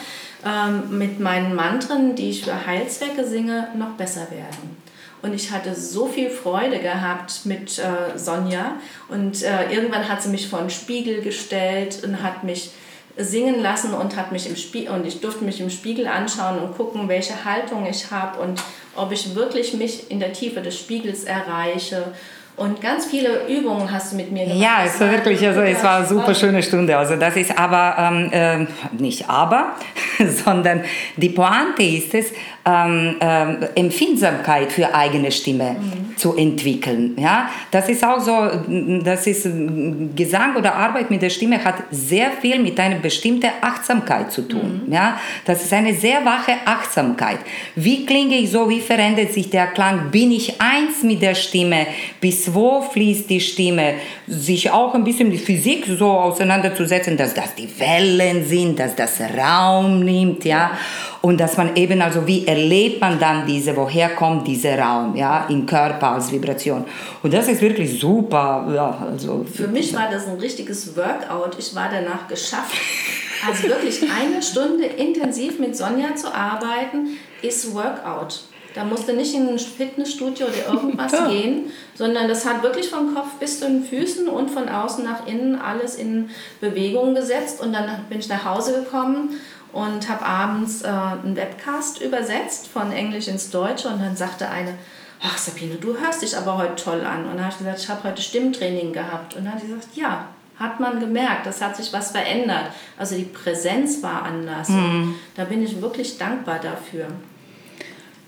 ähm, 0.43 0.97
mit 0.97 1.19
meinen 1.19 1.53
Mantren, 1.53 2.15
die 2.15 2.31
ich 2.31 2.43
für 2.43 2.65
Heilzwecke 2.65 3.27
singe, 3.27 3.67
noch 3.77 3.91
besser 3.91 4.27
werden. 4.31 4.81
Und 5.21 5.35
ich 5.35 5.51
hatte 5.51 5.75
so 5.75 6.07
viel 6.07 6.31
Freude 6.31 6.79
gehabt 6.79 7.45
mit 7.45 7.77
äh, 7.77 8.17
Sonja. 8.17 8.77
Und 9.07 9.43
äh, 9.43 9.71
irgendwann 9.71 10.09
hat 10.09 10.23
sie 10.23 10.29
mich 10.29 10.49
vor 10.49 10.59
einen 10.59 10.71
Spiegel 10.71 11.21
gestellt 11.21 12.03
und 12.03 12.23
hat 12.23 12.43
mich 12.43 12.71
singen 13.15 13.61
lassen 13.61 13.93
und 13.93 14.15
hat 14.15 14.31
mich 14.31 14.47
im 14.47 14.55
und 14.89 15.05
ich 15.05 15.21
durfte 15.21 15.43
mich 15.43 15.61
im 15.61 15.69
Spiegel 15.69 16.07
anschauen 16.07 16.59
und 16.59 16.75
gucken, 16.75 17.07
welche 17.07 17.45
Haltung 17.45 17.85
ich 17.85 18.09
habe 18.09 18.39
und 18.39 18.61
ob 18.95 19.11
ich 19.11 19.35
wirklich 19.35 19.73
mich 19.73 20.09
in 20.09 20.19
der 20.19 20.33
Tiefe 20.33 20.61
des 20.61 20.77
Spiegels 20.77 21.23
erreiche 21.23 22.13
und 22.55 22.81
ganz 22.81 23.05
viele 23.05 23.47
Übungen 23.47 23.91
hast 23.91 24.11
du 24.11 24.17
mit 24.17 24.31
mir 24.31 24.45
gemacht. 24.45 24.59
Ja, 24.59 24.83
es 24.85 24.99
war 24.99 25.09
wirklich, 25.09 25.45
also 25.45 25.61
es 25.61 25.83
war 25.83 25.97
eine 25.97 26.05
super 26.05 26.35
schöne 26.35 26.61
Stunde. 26.61 26.95
Also 26.95 27.15
das 27.15 27.35
ist 27.35 27.57
aber 27.57 27.95
ähm, 27.97 28.29
äh, 28.31 29.01
nicht 29.01 29.27
aber, 29.27 29.75
sondern 30.45 30.83
die 31.17 31.29
Pointe 31.29 31.81
ist 31.81 32.13
es, 32.13 32.31
ähm, 32.65 33.15
äh, 33.19 33.65
Empfindsamkeit 33.75 34.71
für 34.71 34.93
eigene 34.93 35.31
Stimme 35.31 35.71
mhm. 35.71 36.15
zu 36.15 36.37
entwickeln. 36.37 37.15
Ja, 37.17 37.49
das 37.71 37.89
ist 37.89 38.05
auch 38.05 38.19
so, 38.19 38.49
das 39.03 39.27
ist 39.27 39.47
Gesang 40.15 40.55
oder 40.55 40.75
Arbeit 40.75 41.09
mit 41.09 41.21
der 41.21 41.29
Stimme 41.29 41.63
hat 41.63 41.75
sehr 41.91 42.31
viel 42.39 42.59
mit 42.59 42.79
einer 42.79 42.97
bestimmten 42.97 43.49
Achtsamkeit 43.61 44.31
zu 44.31 44.47
tun. 44.47 44.83
Mhm. 44.85 44.93
Ja, 44.93 45.19
das 45.45 45.63
ist 45.63 45.73
eine 45.73 45.93
sehr 45.93 46.23
wache 46.23 46.53
Achtsamkeit. 46.65 47.39
Wie 47.75 48.05
klinge 48.05 48.35
ich 48.35 48.51
so? 48.51 48.69
Wie 48.69 48.79
verändert 48.79 49.33
sich 49.33 49.49
der 49.49 49.67
Klang? 49.67 50.11
Bin 50.11 50.31
ich 50.31 50.61
eins 50.61 51.03
mit 51.03 51.21
der 51.21 51.35
Stimme? 51.35 51.87
Bis 52.21 52.42
wo 52.51 52.81
fließt 52.81 53.29
die 53.29 53.39
Stimme, 53.39 53.95
sich 54.27 54.71
auch 54.71 54.95
ein 54.95 55.03
bisschen 55.03 55.29
mit 55.29 55.41
Physik 55.41 55.85
so 55.85 56.07
auseinanderzusetzen, 56.07 57.15
dass 57.15 57.33
das 57.33 57.53
die 57.53 57.69
Wellen 57.79 58.45
sind, 58.45 58.79
dass 58.79 58.95
das 58.95 59.21
Raum 59.21 59.99
nimmt, 59.99 60.45
ja, 60.45 60.71
und 61.21 61.39
dass 61.39 61.57
man 61.57 61.75
eben 61.75 62.01
also 62.01 62.25
wie 62.25 62.47
erlebt 62.47 62.99
man 62.99 63.19
dann 63.19 63.45
diese, 63.45 63.75
woher 63.77 64.09
kommt 64.09 64.47
dieser 64.47 64.79
Raum, 64.79 65.15
ja, 65.15 65.45
im 65.49 65.65
Körper 65.65 66.13
als 66.13 66.31
Vibration. 66.31 66.85
Und 67.21 67.33
das 67.33 67.47
ist 67.47 67.61
wirklich 67.61 67.99
super, 67.99 68.67
ja, 68.73 69.07
also. 69.09 69.45
Für 69.51 69.67
mich 69.67 69.93
war 69.93 70.09
das 70.09 70.27
ein 70.27 70.39
richtiges 70.39 70.95
Workout. 70.97 71.57
Ich 71.59 71.73
war 71.75 71.89
danach 71.91 72.27
geschafft. 72.27 72.75
Also 73.47 73.63
wirklich 73.63 74.01
eine 74.03 74.41
Stunde 74.41 74.85
intensiv 74.85 75.59
mit 75.59 75.75
Sonja 75.75 76.15
zu 76.15 76.33
arbeiten, 76.33 77.17
ist 77.41 77.73
Workout. 77.73 78.43
Da 78.75 78.83
musste 78.83 79.13
nicht 79.13 79.33
in 79.35 79.49
ein 79.49 79.59
Fitnessstudio 79.59 80.47
oder 80.47 80.73
irgendwas 80.73 81.11
ja. 81.11 81.27
gehen, 81.27 81.71
sondern 81.95 82.27
das 82.27 82.45
hat 82.45 82.63
wirklich 82.63 82.89
von 82.89 83.13
Kopf 83.13 83.33
bis 83.39 83.59
zu 83.59 83.65
den 83.65 83.83
Füßen 83.83 84.27
und 84.27 84.49
von 84.49 84.69
außen 84.69 85.03
nach 85.03 85.27
innen 85.27 85.59
alles 85.59 85.95
in 85.95 86.29
Bewegung 86.59 87.15
gesetzt. 87.15 87.61
Und 87.61 87.73
dann 87.73 88.05
bin 88.09 88.19
ich 88.19 88.29
nach 88.29 88.45
Hause 88.45 88.83
gekommen 88.83 89.39
und 89.71 90.09
habe 90.09 90.25
abends 90.25 90.83
äh, 90.83 90.87
einen 90.87 91.35
Webcast 91.35 92.01
übersetzt 92.01 92.67
von 92.67 92.91
Englisch 92.91 93.27
ins 93.27 93.49
Deutsche 93.49 93.87
und 93.87 94.01
dann 94.01 94.15
sagte 94.15 94.49
eine, 94.49 94.75
ach 95.21 95.37
Sabine, 95.37 95.75
du 95.75 95.97
hörst 95.97 96.21
dich 96.21 96.37
aber 96.37 96.57
heute 96.57 96.75
toll 96.75 97.01
an. 97.01 97.25
Und 97.25 97.35
dann 97.35 97.45
habe 97.45 97.51
ich 97.51 97.57
gesagt, 97.57 97.79
ich 97.79 97.89
habe 97.89 98.03
heute 98.03 98.21
Stimmtraining 98.21 98.93
gehabt. 98.93 99.35
Und 99.35 99.45
dann 99.45 99.53
hat 99.53 99.61
sie 99.61 99.67
gesagt, 99.67 99.87
ja, 99.95 100.27
hat 100.59 100.79
man 100.79 100.99
gemerkt, 100.99 101.45
das 101.45 101.61
hat 101.61 101.75
sich 101.75 101.91
was 101.93 102.11
verändert. 102.11 102.67
Also 102.97 103.15
die 103.15 103.23
Präsenz 103.23 104.03
war 104.03 104.23
anders. 104.23 104.69
Mhm. 104.69 105.15
Da 105.35 105.45
bin 105.45 105.63
ich 105.63 105.81
wirklich 105.81 106.17
dankbar 106.17 106.59
dafür. 106.59 107.07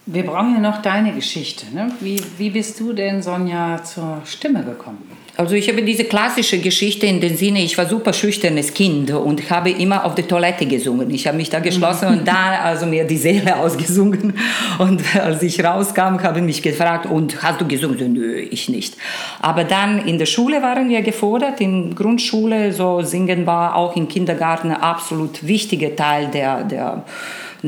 Wir 0.08 0.24
brauchen 0.24 0.54
ja 0.54 0.60
noch 0.60 0.84
deine 0.84 1.14
Geschichte. 1.14 1.66
Ne? 1.74 1.92
Wie, 2.00 2.22
wie 2.38 2.52
bist 2.52 2.80
du 2.80 2.94
denn, 2.94 3.24
Sonja, 3.24 3.84
zur 3.84 4.22
Stimme 4.24 4.64
gekommen? 4.64 5.02
Also 5.38 5.56
ich 5.56 5.68
habe 5.68 5.82
diese 5.82 6.06
klassische 6.06 6.60
Geschichte 6.60 7.08
in 7.08 7.20
dem 7.20 7.36
Sinne, 7.36 7.62
ich 7.62 7.78
war 7.78 7.88
super 7.88 8.14
schüchternes 8.14 8.74
Kind 8.74 9.12
und 9.12 9.50
habe 9.50 9.70
immer 9.72 10.06
auf 10.06 10.16
der 10.16 10.28
Toilette 10.28 10.66
gesungen. 10.66 11.10
Ich 11.10 11.28
habe 11.28 11.36
mich 11.36 11.50
da 11.50 11.60
geschlossen 11.60 12.08
und 12.08 12.28
da 12.28 12.62
also 12.62 12.86
mir 12.86 13.04
die 13.04 13.18
Seele 13.18 13.56
ausgesungen. 13.60 14.34
Und 14.78 15.02
als 15.16 15.44
ich 15.44 15.62
rauskam, 15.62 16.20
habe 16.24 16.40
ich 16.40 16.46
mich 16.46 16.62
gefragt, 16.62 17.08
und 17.08 17.42
hast 17.44 17.60
du 17.60 17.68
gesungen? 17.68 17.98
So, 17.98 18.08
nö, 18.08 18.38
ich 18.38 18.70
nicht. 18.70 18.96
Aber 19.42 19.66
dann 19.66 20.08
in 20.08 20.20
der 20.20 20.26
Schule 20.26 20.62
waren 20.62 20.88
wir 20.88 21.02
gefordert, 21.02 21.60
in 21.60 21.96
Grundschule, 21.96 22.72
so 22.72 23.02
singen 23.02 23.46
war 23.46 23.76
auch 23.76 23.98
im 23.98 24.08
Kindergarten 24.08 24.72
absolut 24.72 25.46
wichtiger 25.46 25.96
Teil 25.96 26.28
der, 26.28 26.64
der 26.64 27.04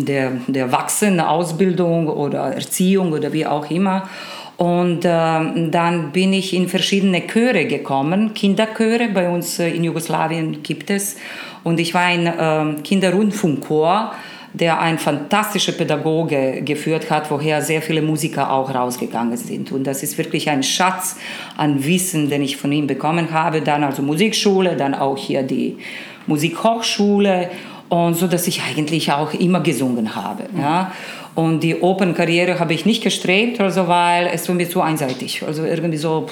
der, 0.05 0.31
der 0.47 0.65
Erwachsenenausbildung 0.65 2.07
oder 2.07 2.53
Erziehung 2.53 3.11
oder 3.11 3.33
wie 3.33 3.45
auch 3.45 3.69
immer. 3.69 4.09
Und 4.57 5.05
äh, 5.05 5.69
dann 5.69 6.11
bin 6.11 6.33
ich 6.33 6.53
in 6.53 6.67
verschiedene 6.67 7.27
Chöre 7.27 7.65
gekommen, 7.65 8.33
Kinderchöre, 8.33 9.09
bei 9.13 9.29
uns 9.29 9.59
äh, 9.59 9.69
in 9.69 9.83
Jugoslawien 9.83 10.63
gibt 10.63 10.89
es. 10.89 11.17
Und 11.63 11.79
ich 11.79 11.93
war 11.93 12.11
in 12.11 12.25
äh, 12.25 12.81
Kinderrundfunkchor, 12.81 14.13
der 14.53 14.79
ein 14.79 14.97
fantastischer 14.97 15.73
Pädagoge 15.73 16.63
geführt 16.63 17.11
hat, 17.11 17.29
woher 17.29 17.61
sehr 17.61 17.83
viele 17.83 18.01
Musiker 18.01 18.51
auch 18.51 18.73
rausgegangen 18.73 19.37
sind. 19.37 19.71
Und 19.71 19.85
das 19.85 20.01
ist 20.01 20.17
wirklich 20.17 20.49
ein 20.49 20.63
Schatz 20.63 21.17
an 21.55 21.85
Wissen, 21.85 22.29
den 22.29 22.41
ich 22.41 22.57
von 22.57 22.71
ihm 22.71 22.87
bekommen 22.87 23.31
habe. 23.31 23.61
Dann 23.61 23.83
also 23.83 24.01
Musikschule, 24.01 24.75
dann 24.75 24.95
auch 24.95 25.17
hier 25.17 25.43
die 25.43 25.77
Musikhochschule 26.25 27.49
und 27.89 28.15
so, 28.15 28.27
dass 28.27 28.47
ich 28.47 28.61
eigentlich 28.63 29.11
auch 29.11 29.33
immer 29.33 29.61
gesungen 29.61 30.15
habe. 30.15 30.43
Ja. 30.57 30.91
Und 31.35 31.61
die 31.61 31.75
Opernkarriere 31.75 32.59
habe 32.59 32.73
ich 32.73 32.85
nicht 32.85 33.03
gestrebt, 33.03 33.61
also 33.61 33.87
weil 33.87 34.27
es 34.33 34.47
war 34.47 34.55
mir 34.55 34.69
zu 34.69 34.81
einseitig. 34.81 35.43
Also 35.45 35.63
irgendwie 35.63 35.97
so 35.97 36.27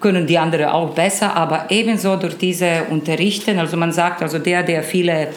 können 0.00 0.26
die 0.26 0.36
anderen 0.36 0.66
auch 0.66 0.90
besser, 0.90 1.36
aber 1.36 1.66
ebenso 1.70 2.16
durch 2.16 2.36
diese 2.36 2.84
Unterrichten. 2.90 3.58
Also 3.58 3.76
man 3.76 3.92
sagt, 3.92 4.20
also 4.20 4.38
der, 4.38 4.64
der 4.64 4.82
viele 4.82 5.28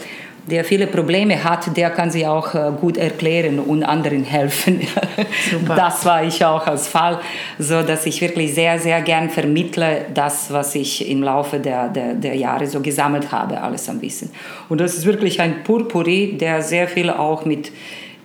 der 0.48 0.64
viele 0.64 0.88
Probleme 0.88 1.44
hat, 1.44 1.76
der 1.76 1.90
kann 1.90 2.12
sie 2.12 2.26
auch 2.26 2.54
äh, 2.54 2.72
gut 2.80 2.98
erklären 2.98 3.60
und 3.60 3.84
anderen 3.84 4.24
helfen. 4.24 4.82
Super. 5.52 5.76
Das 5.86 6.06
war 6.06 6.24
ich 6.24 6.44
auch 6.44 6.66
als 6.68 6.88
Fall, 6.88 7.20
so 7.60 7.82
dass 7.82 8.06
ich 8.06 8.22
wirklich 8.22 8.54
sehr, 8.54 8.80
sehr 8.80 9.02
gern 9.02 9.30
vermittle 9.30 10.06
das, 10.14 10.52
was 10.52 10.76
ich 10.76 11.10
im 11.10 11.24
Laufe 11.24 11.60
der, 11.60 11.90
der, 11.90 12.14
der 12.14 12.36
Jahre 12.36 12.68
so 12.68 12.80
gesammelt 12.80 13.32
habe, 13.32 13.62
alles 13.62 13.90
am 13.90 14.02
Wissen. 14.02 14.32
Und 14.70 14.82
das 14.82 14.96
ist 14.96 15.06
wirklich 15.06 15.42
ein 15.42 15.64
Purpuri, 15.64 16.38
der 16.40 16.62
sehr 16.62 16.88
viel 16.88 17.10
auch 17.10 17.46
mit 17.46 17.72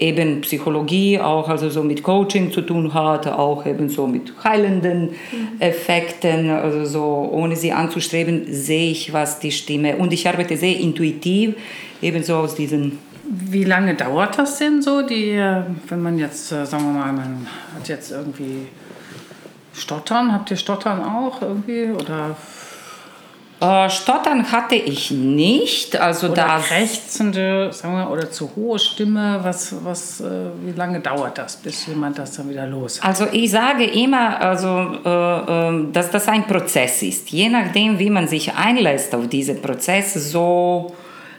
eben 0.01 0.41
Psychologie, 0.41 1.21
auch 1.21 1.49
also 1.49 1.69
so 1.69 1.83
mit 1.83 2.03
Coaching 2.03 2.51
zu 2.51 2.63
tun 2.63 2.95
hat, 2.95 3.27
auch 3.27 3.67
eben 3.67 3.91
so 3.91 4.07
mit 4.07 4.33
heilenden 4.43 5.11
mhm. 5.11 5.61
Effekten, 5.61 6.51
also 6.51 6.87
so 6.87 7.29
ohne 7.31 7.55
sie 7.55 7.73
anzustreben, 7.73 8.47
sehe 8.49 8.91
ich, 8.91 9.13
was 9.13 9.39
die 9.39 9.53
Stimme 9.53 9.97
und 9.97 10.13
ich 10.13 10.27
arbeite 10.27 10.57
sehr 10.57 10.77
intuitiv 10.79 11.55
ebenso 12.01 12.37
aus 12.37 12.55
diesen. 12.55 12.99
Wie 13.33 13.63
lange 13.63 13.95
dauert 13.95 14.39
das 14.39 14.59
denn 14.59 14.83
so, 14.83 15.03
die, 15.03 15.37
wenn 15.89 16.03
man 16.03 16.19
jetzt, 16.19 16.51
äh, 16.51 16.67
sagen 16.67 16.85
wir 16.85 17.01
mal, 17.01 17.13
man 17.13 17.47
hat 17.77 17.89
jetzt 17.89 18.11
irgendwie 18.11 18.67
Stottern, 19.73 20.33
habt 20.33 20.51
ihr 20.51 20.57
Stottern 20.57 21.05
auch 21.05 21.41
irgendwie 21.43 21.91
oder? 21.91 22.37
Äh, 23.61 23.91
Stottern 23.91 24.51
hatte 24.51 24.75
ich 24.75 25.11
nicht, 25.11 26.01
also 26.01 26.29
oder 26.29 26.37
da 26.37 26.59
krächzende, 26.61 27.71
sagen 27.73 27.95
wir, 27.95 28.11
oder 28.11 28.31
zu 28.31 28.51
hohe 28.57 28.79
Stimme. 28.79 29.41
Was, 29.43 29.75
was, 29.85 30.21
äh, 30.23 30.25
wie 30.65 30.73
lange 30.73 31.01
dauert 31.01 31.37
das, 31.37 31.57
bis 31.57 31.87
jemand 31.87 32.19
das 32.19 32.37
dann 32.37 32.49
wieder 32.49 32.67
los 32.67 33.01
hat? 33.01 33.09
Also 33.09 33.27
ich 33.31 33.51
sage 33.51 33.85
immer, 33.85 34.41
also 34.41 34.67
äh, 35.05 35.69
ähm, 35.69 35.93
dass 35.93 36.11
das 36.11 36.27
ein 36.29 36.47
Prozess 36.47 37.03
ist. 37.03 37.29
Je 37.31 37.51
nachdem, 37.51 37.99
wie 37.99 38.09
man 38.09 38.27
sich 38.27 38.55
einlässt 38.55 39.15
auf 39.15 39.29
diesen 39.29 39.61
Prozess, 39.61 40.15
so 40.15 40.95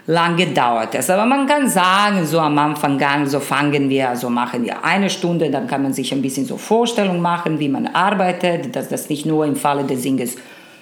lange 0.06 0.46
dauert 0.48 0.94
es. 0.94 1.10
Aber 1.10 1.26
man 1.26 1.48
kann 1.48 1.68
sagen, 1.70 2.24
so 2.28 2.40
am 2.40 2.58
Anfang 2.60 3.02
an, 3.02 3.26
so 3.26 3.40
fangen 3.40 3.90
wir, 3.90 4.16
so 4.16 4.30
machen 4.30 4.64
wir 4.64 4.84
eine 4.84 5.10
Stunde, 5.10 5.50
dann 5.50 5.66
kann 5.66 5.82
man 5.82 5.94
sich 5.94 6.12
ein 6.12 6.22
bisschen 6.22 6.46
so 6.46 6.58
Vorstellung 6.58 7.20
machen, 7.20 7.60
wie 7.60 7.70
man 7.70 7.88
arbeitet, 7.88 8.76
dass 8.76 8.90
das 8.90 9.10
nicht 9.10 9.26
nur 9.26 9.46
im 9.46 9.56
Falle 9.56 9.86
des 9.86 10.04
Singes 10.04 10.36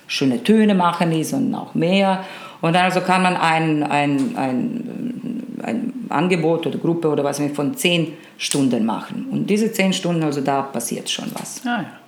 schöne 0.09 0.43
Töne 0.43 0.75
machen 0.75 1.13
ist, 1.13 1.29
sondern 1.29 1.61
auch 1.61 1.73
mehr. 1.73 2.25
Und 2.59 2.73
dann 2.73 2.83
also 2.83 2.99
kann 2.99 3.21
man 3.21 3.37
ein, 3.37 3.83
ein, 3.83 4.35
ein, 4.35 5.43
ein 5.63 5.93
Angebot 6.09 6.67
oder 6.67 6.77
Gruppe 6.77 7.07
oder 7.07 7.23
was 7.23 7.41
von 7.53 7.77
zehn 7.77 8.17
Stunden 8.37 8.85
machen. 8.85 9.27
Und 9.31 9.49
diese 9.49 9.71
zehn 9.71 9.93
Stunden, 9.93 10.23
also 10.23 10.41
da 10.41 10.63
passiert 10.63 11.09
schon 11.09 11.31
was. 11.33 11.61
Ah, 11.65 11.81
ja. 11.81 11.99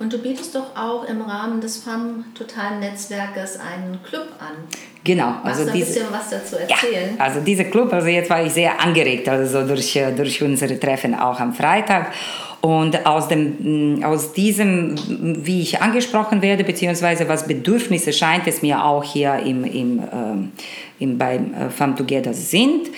Und 0.00 0.12
du 0.12 0.18
bietest 0.18 0.54
doch 0.54 0.76
auch 0.76 1.04
im 1.08 1.22
Rahmen 1.22 1.60
des 1.60 1.78
FAM 1.78 2.26
Totalen 2.32 2.78
Netzwerkes 2.78 3.58
einen 3.58 4.00
Club 4.04 4.28
an. 4.38 4.54
Genau. 5.02 5.34
Also 5.42 5.42
Magst 5.42 5.60
du 5.60 5.66
ein 5.66 5.72
diese, 5.72 5.86
bisschen 5.86 6.12
was 6.12 6.30
dazu 6.30 6.56
erzählen? 6.56 7.16
Ja, 7.18 7.24
also 7.24 7.40
dieser 7.40 7.64
Club, 7.64 7.92
also 7.92 8.06
jetzt 8.06 8.30
war 8.30 8.44
ich 8.44 8.52
sehr 8.52 8.80
angeregt, 8.80 9.28
also 9.28 9.66
durch, 9.66 9.96
äh, 9.96 10.12
durch 10.12 10.40
unsere 10.40 10.78
Treffen 10.78 11.16
auch 11.16 11.40
am 11.40 11.52
Freitag. 11.52 12.12
Und 12.60 13.06
aus, 13.06 13.28
dem, 13.28 13.98
mm, 14.00 14.04
aus 14.04 14.32
diesem, 14.32 14.96
wie 15.44 15.62
ich 15.62 15.80
angesprochen 15.80 16.42
werde, 16.42 16.64
beziehungsweise 16.64 17.28
was 17.28 17.46
Bedürfnisse 17.46 18.12
scheint 18.12 18.48
es 18.48 18.62
mir 18.62 18.84
auch 18.84 19.04
hier 19.04 19.36
im, 19.44 19.64
im, 19.64 20.02
ähm, 20.12 20.52
im, 20.98 21.18
beim 21.18 21.54
äh, 21.54 21.70
Femme 21.70 21.94
Together 21.94 22.34
sind, 22.34 22.88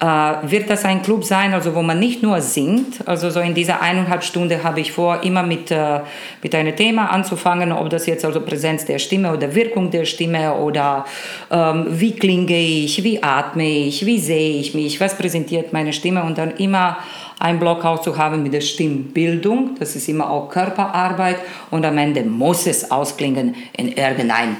äh, 0.00 0.06
wird 0.50 0.70
das 0.70 0.86
ein 0.86 1.02
Club 1.02 1.24
sein, 1.24 1.52
also 1.52 1.74
wo 1.74 1.82
man 1.82 1.98
nicht 1.98 2.22
nur 2.22 2.40
singt, 2.40 3.06
also 3.06 3.28
so 3.28 3.40
in 3.40 3.52
dieser 3.52 3.82
eineinhalb 3.82 4.24
Stunde 4.24 4.64
habe 4.64 4.80
ich 4.80 4.92
vor, 4.92 5.22
immer 5.22 5.42
mit, 5.42 5.70
äh, 5.70 6.00
mit 6.42 6.54
einem 6.54 6.74
Thema 6.74 7.10
anzufangen, 7.10 7.70
ob 7.72 7.90
das 7.90 8.06
jetzt 8.06 8.24
also 8.24 8.40
Präsenz 8.40 8.86
der 8.86 8.98
Stimme 8.98 9.30
oder 9.30 9.54
Wirkung 9.54 9.90
der 9.90 10.06
Stimme 10.06 10.54
oder 10.54 11.04
ähm, 11.50 11.86
wie 11.90 12.12
klinge 12.12 12.58
ich, 12.58 13.04
wie 13.04 13.22
atme 13.22 13.68
ich, 13.68 14.06
wie 14.06 14.18
sehe 14.18 14.58
ich 14.58 14.72
mich, 14.72 14.98
was 14.98 15.18
präsentiert 15.18 15.74
meine 15.74 15.92
Stimme 15.92 16.24
und 16.24 16.38
dann 16.38 16.52
immer 16.52 16.96
ein 17.40 17.58
Block 17.58 17.84
auch 17.84 18.00
zu 18.02 18.16
haben 18.16 18.42
mit 18.42 18.52
der 18.52 18.60
Stimmbildung, 18.60 19.76
das 19.78 19.96
ist 19.96 20.08
immer 20.08 20.30
auch 20.30 20.50
Körperarbeit 20.50 21.36
und 21.70 21.84
am 21.84 21.98
Ende 21.98 22.22
muss 22.22 22.66
es 22.66 22.90
ausklingen 22.90 23.56
in 23.76 23.88
irgendein 23.88 24.56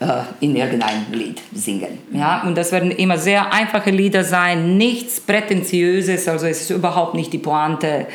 äh, 0.00 0.22
in 0.40 0.56
irgendein 0.56 1.06
Lied 1.12 1.40
singen. 1.54 1.98
Ja? 2.12 2.42
Und 2.42 2.56
das 2.56 2.72
werden 2.72 2.90
immer 2.90 3.18
sehr 3.18 3.52
einfache 3.52 3.90
Lieder 3.90 4.24
sein, 4.24 4.76
nichts 4.76 5.20
Prätentiöses, 5.20 6.26
also 6.26 6.46
es 6.46 6.62
ist 6.62 6.70
überhaupt 6.70 7.14
nicht 7.14 7.32
die 7.32 7.38
Pointe, 7.38 8.06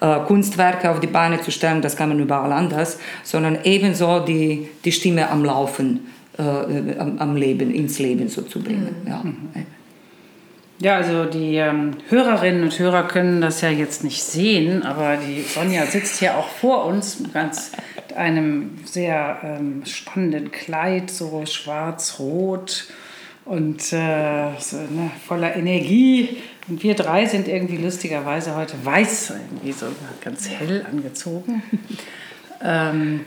äh, 0.00 0.18
Kunstwerke 0.26 0.90
auf 0.90 1.00
die 1.00 1.08
Beine 1.08 1.40
zu 1.40 1.50
stellen, 1.50 1.82
das 1.82 1.96
kann 1.96 2.08
man 2.08 2.20
überall 2.20 2.52
anders, 2.52 2.98
sondern 3.22 3.58
ebenso 3.64 4.20
die, 4.20 4.68
die 4.84 4.92
Stimme 4.92 5.28
am 5.28 5.44
Laufen, 5.44 6.06
äh, 6.38 6.42
am, 6.98 7.18
am, 7.18 7.36
Leben, 7.36 7.74
ins 7.74 7.98
Leben 7.98 8.28
so 8.28 8.42
zu 8.42 8.62
bringen. 8.62 8.94
Mhm. 9.04 9.08
Ja. 9.08 9.22
Ja, 10.78 10.96
also 10.96 11.24
die 11.24 11.56
ähm, 11.56 11.96
Hörerinnen 12.10 12.64
und 12.64 12.78
Hörer 12.78 13.04
können 13.04 13.40
das 13.40 13.62
ja 13.62 13.70
jetzt 13.70 14.04
nicht 14.04 14.22
sehen, 14.22 14.82
aber 14.82 15.16
die 15.16 15.40
Sonja 15.40 15.86
sitzt 15.86 16.18
hier 16.18 16.36
auch 16.36 16.48
vor 16.48 16.84
uns 16.84 17.20
mit 17.20 17.32
einem 18.14 18.78
sehr 18.84 19.38
ähm, 19.42 19.86
spannenden 19.86 20.52
Kleid, 20.52 21.10
so 21.10 21.46
schwarz-rot 21.46 22.88
und 23.46 23.80
äh, 23.92 24.50
so, 24.58 24.76
ne, 24.76 25.10
voller 25.26 25.56
Energie. 25.56 26.42
Und 26.68 26.82
wir 26.82 26.94
drei 26.94 27.24
sind 27.24 27.48
irgendwie 27.48 27.78
lustigerweise 27.78 28.54
heute 28.54 28.74
weiß, 28.84 29.30
irgendwie 29.30 29.72
so 29.72 29.86
ganz 30.20 30.48
hell 30.48 30.84
angezogen. 30.90 31.62
ähm, 32.62 33.20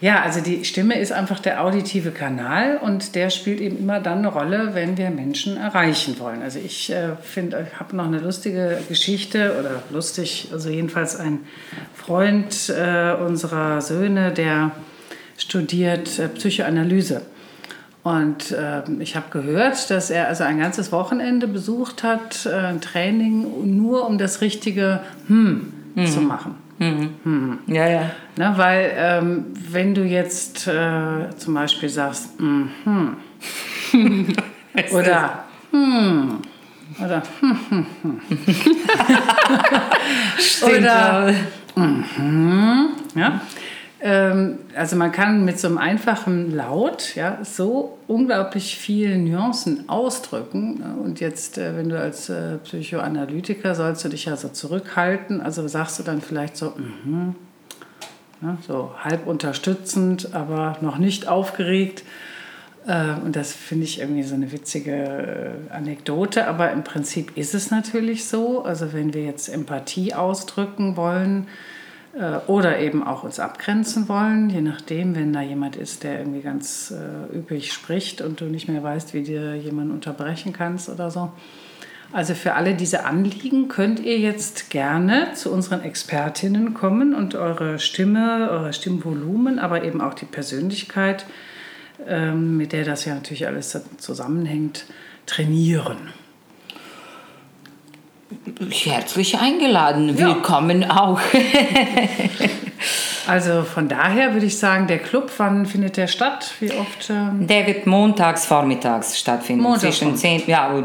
ja, 0.00 0.22
also 0.22 0.40
die 0.40 0.64
Stimme 0.64 0.98
ist 0.98 1.12
einfach 1.12 1.40
der 1.40 1.64
auditive 1.64 2.10
Kanal 2.10 2.78
und 2.78 3.14
der 3.14 3.30
spielt 3.30 3.60
eben 3.60 3.78
immer 3.78 4.00
dann 4.00 4.18
eine 4.18 4.28
Rolle, 4.28 4.70
wenn 4.74 4.96
wir 4.96 5.10
Menschen 5.10 5.56
erreichen 5.56 6.18
wollen. 6.18 6.42
Also 6.42 6.58
ich 6.58 6.90
äh, 6.90 7.16
finde, 7.22 7.66
ich 7.72 7.80
habe 7.80 7.96
noch 7.96 8.06
eine 8.06 8.18
lustige 8.18 8.78
Geschichte 8.88 9.56
oder 9.58 9.82
lustig, 9.90 10.48
also 10.52 10.68
jedenfalls 10.68 11.16
ein 11.16 11.40
Freund 11.94 12.68
äh, 12.68 13.14
unserer 13.14 13.80
Söhne, 13.80 14.32
der 14.32 14.72
studiert 15.38 16.18
äh, 16.18 16.28
Psychoanalyse. 16.28 17.22
Und 18.02 18.52
äh, 18.52 18.82
ich 18.98 19.16
habe 19.16 19.30
gehört, 19.30 19.88
dass 19.90 20.10
er 20.10 20.28
also 20.28 20.44
ein 20.44 20.58
ganzes 20.58 20.92
Wochenende 20.92 21.48
besucht 21.48 22.02
hat, 22.02 22.44
äh, 22.44 22.50
ein 22.50 22.82
Training, 22.82 23.76
nur 23.78 24.06
um 24.06 24.18
das 24.18 24.42
richtige 24.42 25.00
Hm 25.28 25.72
mhm. 25.94 26.06
zu 26.06 26.20
machen. 26.20 26.56
Mhm. 26.78 27.10
Mhm. 27.24 27.58
Ja, 27.66 27.88
ja. 27.88 28.10
Ne, 28.36 28.52
weil 28.56 28.92
ähm, 28.96 29.44
wenn 29.70 29.94
du 29.94 30.02
jetzt 30.02 30.66
äh, 30.66 31.30
zum 31.36 31.54
Beispiel 31.54 31.88
sagst, 31.88 32.40
mm 32.40 32.68
-hmm. 32.84 34.36
oder 34.92 35.44
hm, 35.70 36.38
oder 37.04 37.22
hm, 37.40 37.58
hm, 37.68 37.86
hm. 38.02 38.20
Stimmt, 40.38 40.78
oder 40.78 41.34
mhm, 41.74 42.88
ja, 43.14 43.40
Ähm, 44.04 44.58
also 44.76 44.96
man 44.96 45.12
kann 45.12 45.46
mit 45.46 45.58
so 45.58 45.66
einem 45.66 45.78
einfachen 45.78 46.54
Laut 46.54 47.14
ja, 47.14 47.38
so 47.42 47.96
unglaublich 48.06 48.76
viele 48.76 49.16
Nuancen 49.16 49.88
ausdrücken. 49.88 50.82
Und 51.02 51.20
jetzt, 51.20 51.56
äh, 51.56 51.74
wenn 51.74 51.88
du 51.88 51.98
als 51.98 52.28
äh, 52.28 52.58
Psychoanalytiker 52.58 53.74
sollst 53.74 54.04
du 54.04 54.10
dich 54.10 54.26
ja 54.26 54.36
so 54.36 54.50
zurückhalten, 54.50 55.40
also 55.40 55.66
sagst 55.68 55.98
du 55.98 56.02
dann 56.02 56.20
vielleicht 56.20 56.58
so, 56.58 56.74
mhm, 56.76 57.34
ja, 58.42 58.58
so 58.66 58.90
halb 59.02 59.26
unterstützend, 59.26 60.34
aber 60.34 60.76
noch 60.82 60.98
nicht 60.98 61.26
aufgeregt. 61.26 62.04
Äh, 62.86 63.14
und 63.24 63.36
das 63.36 63.54
finde 63.54 63.84
ich 63.84 64.00
irgendwie 64.00 64.24
so 64.24 64.34
eine 64.34 64.52
witzige 64.52 65.54
Anekdote, 65.70 66.46
aber 66.46 66.72
im 66.72 66.84
Prinzip 66.84 67.38
ist 67.38 67.54
es 67.54 67.70
natürlich 67.70 68.26
so. 68.26 68.64
Also 68.64 68.92
wenn 68.92 69.14
wir 69.14 69.24
jetzt 69.24 69.48
Empathie 69.48 70.12
ausdrücken 70.12 70.98
wollen, 70.98 71.44
äh, 71.44 71.74
oder 72.46 72.78
eben 72.78 73.02
auch 73.02 73.24
uns 73.24 73.40
abgrenzen 73.40 74.08
wollen, 74.08 74.48
je 74.48 74.60
nachdem, 74.60 75.16
wenn 75.16 75.32
da 75.32 75.40
jemand 75.40 75.76
ist, 75.76 76.04
der 76.04 76.20
irgendwie 76.20 76.42
ganz 76.42 76.92
äh, 76.92 77.36
üppig 77.36 77.72
spricht 77.72 78.20
und 78.20 78.40
du 78.40 78.44
nicht 78.44 78.68
mehr 78.68 78.82
weißt, 78.82 79.14
wie 79.14 79.22
dir 79.22 79.56
jemand 79.56 79.90
unterbrechen 79.90 80.52
kannst 80.52 80.88
oder 80.88 81.10
so. 81.10 81.32
Also 82.12 82.34
für 82.34 82.54
alle 82.54 82.74
diese 82.74 83.04
Anliegen 83.04 83.66
könnt 83.66 83.98
ihr 83.98 84.18
jetzt 84.18 84.70
gerne 84.70 85.32
zu 85.34 85.50
unseren 85.50 85.82
Expertinnen 85.82 86.72
kommen 86.72 87.14
und 87.14 87.34
eure 87.34 87.80
Stimme, 87.80 88.48
eure 88.50 88.72
Stimmvolumen, 88.72 89.58
aber 89.58 89.82
eben 89.82 90.00
auch 90.00 90.14
die 90.14 90.26
Persönlichkeit, 90.26 91.26
ähm, 92.06 92.56
mit 92.56 92.72
der 92.72 92.84
das 92.84 93.04
ja 93.04 93.14
natürlich 93.14 93.48
alles 93.48 93.76
zusammenhängt, 93.98 94.84
trainieren 95.26 96.12
herzlich 98.70 99.38
eingeladen. 99.38 100.16
Ja. 100.16 100.28
Willkommen 100.28 100.90
auch. 100.90 101.20
Also 103.26 103.62
von 103.62 103.88
daher 103.88 104.34
würde 104.34 104.46
ich 104.46 104.58
sagen, 104.58 104.86
der 104.86 104.98
Club, 104.98 105.30
wann 105.38 105.66
findet 105.66 105.96
der 105.96 106.06
statt? 106.06 106.52
Wie 106.60 106.70
oft? 106.72 107.08
Ähm 107.08 107.46
der 107.46 107.66
wird 107.66 107.86
montags 107.86 108.44
vormittags 108.44 109.18
stattfinden. 109.18 109.62
Montags 109.62 109.82
zwischen 109.82 110.16
10, 110.16 110.42
ja, 110.46 110.82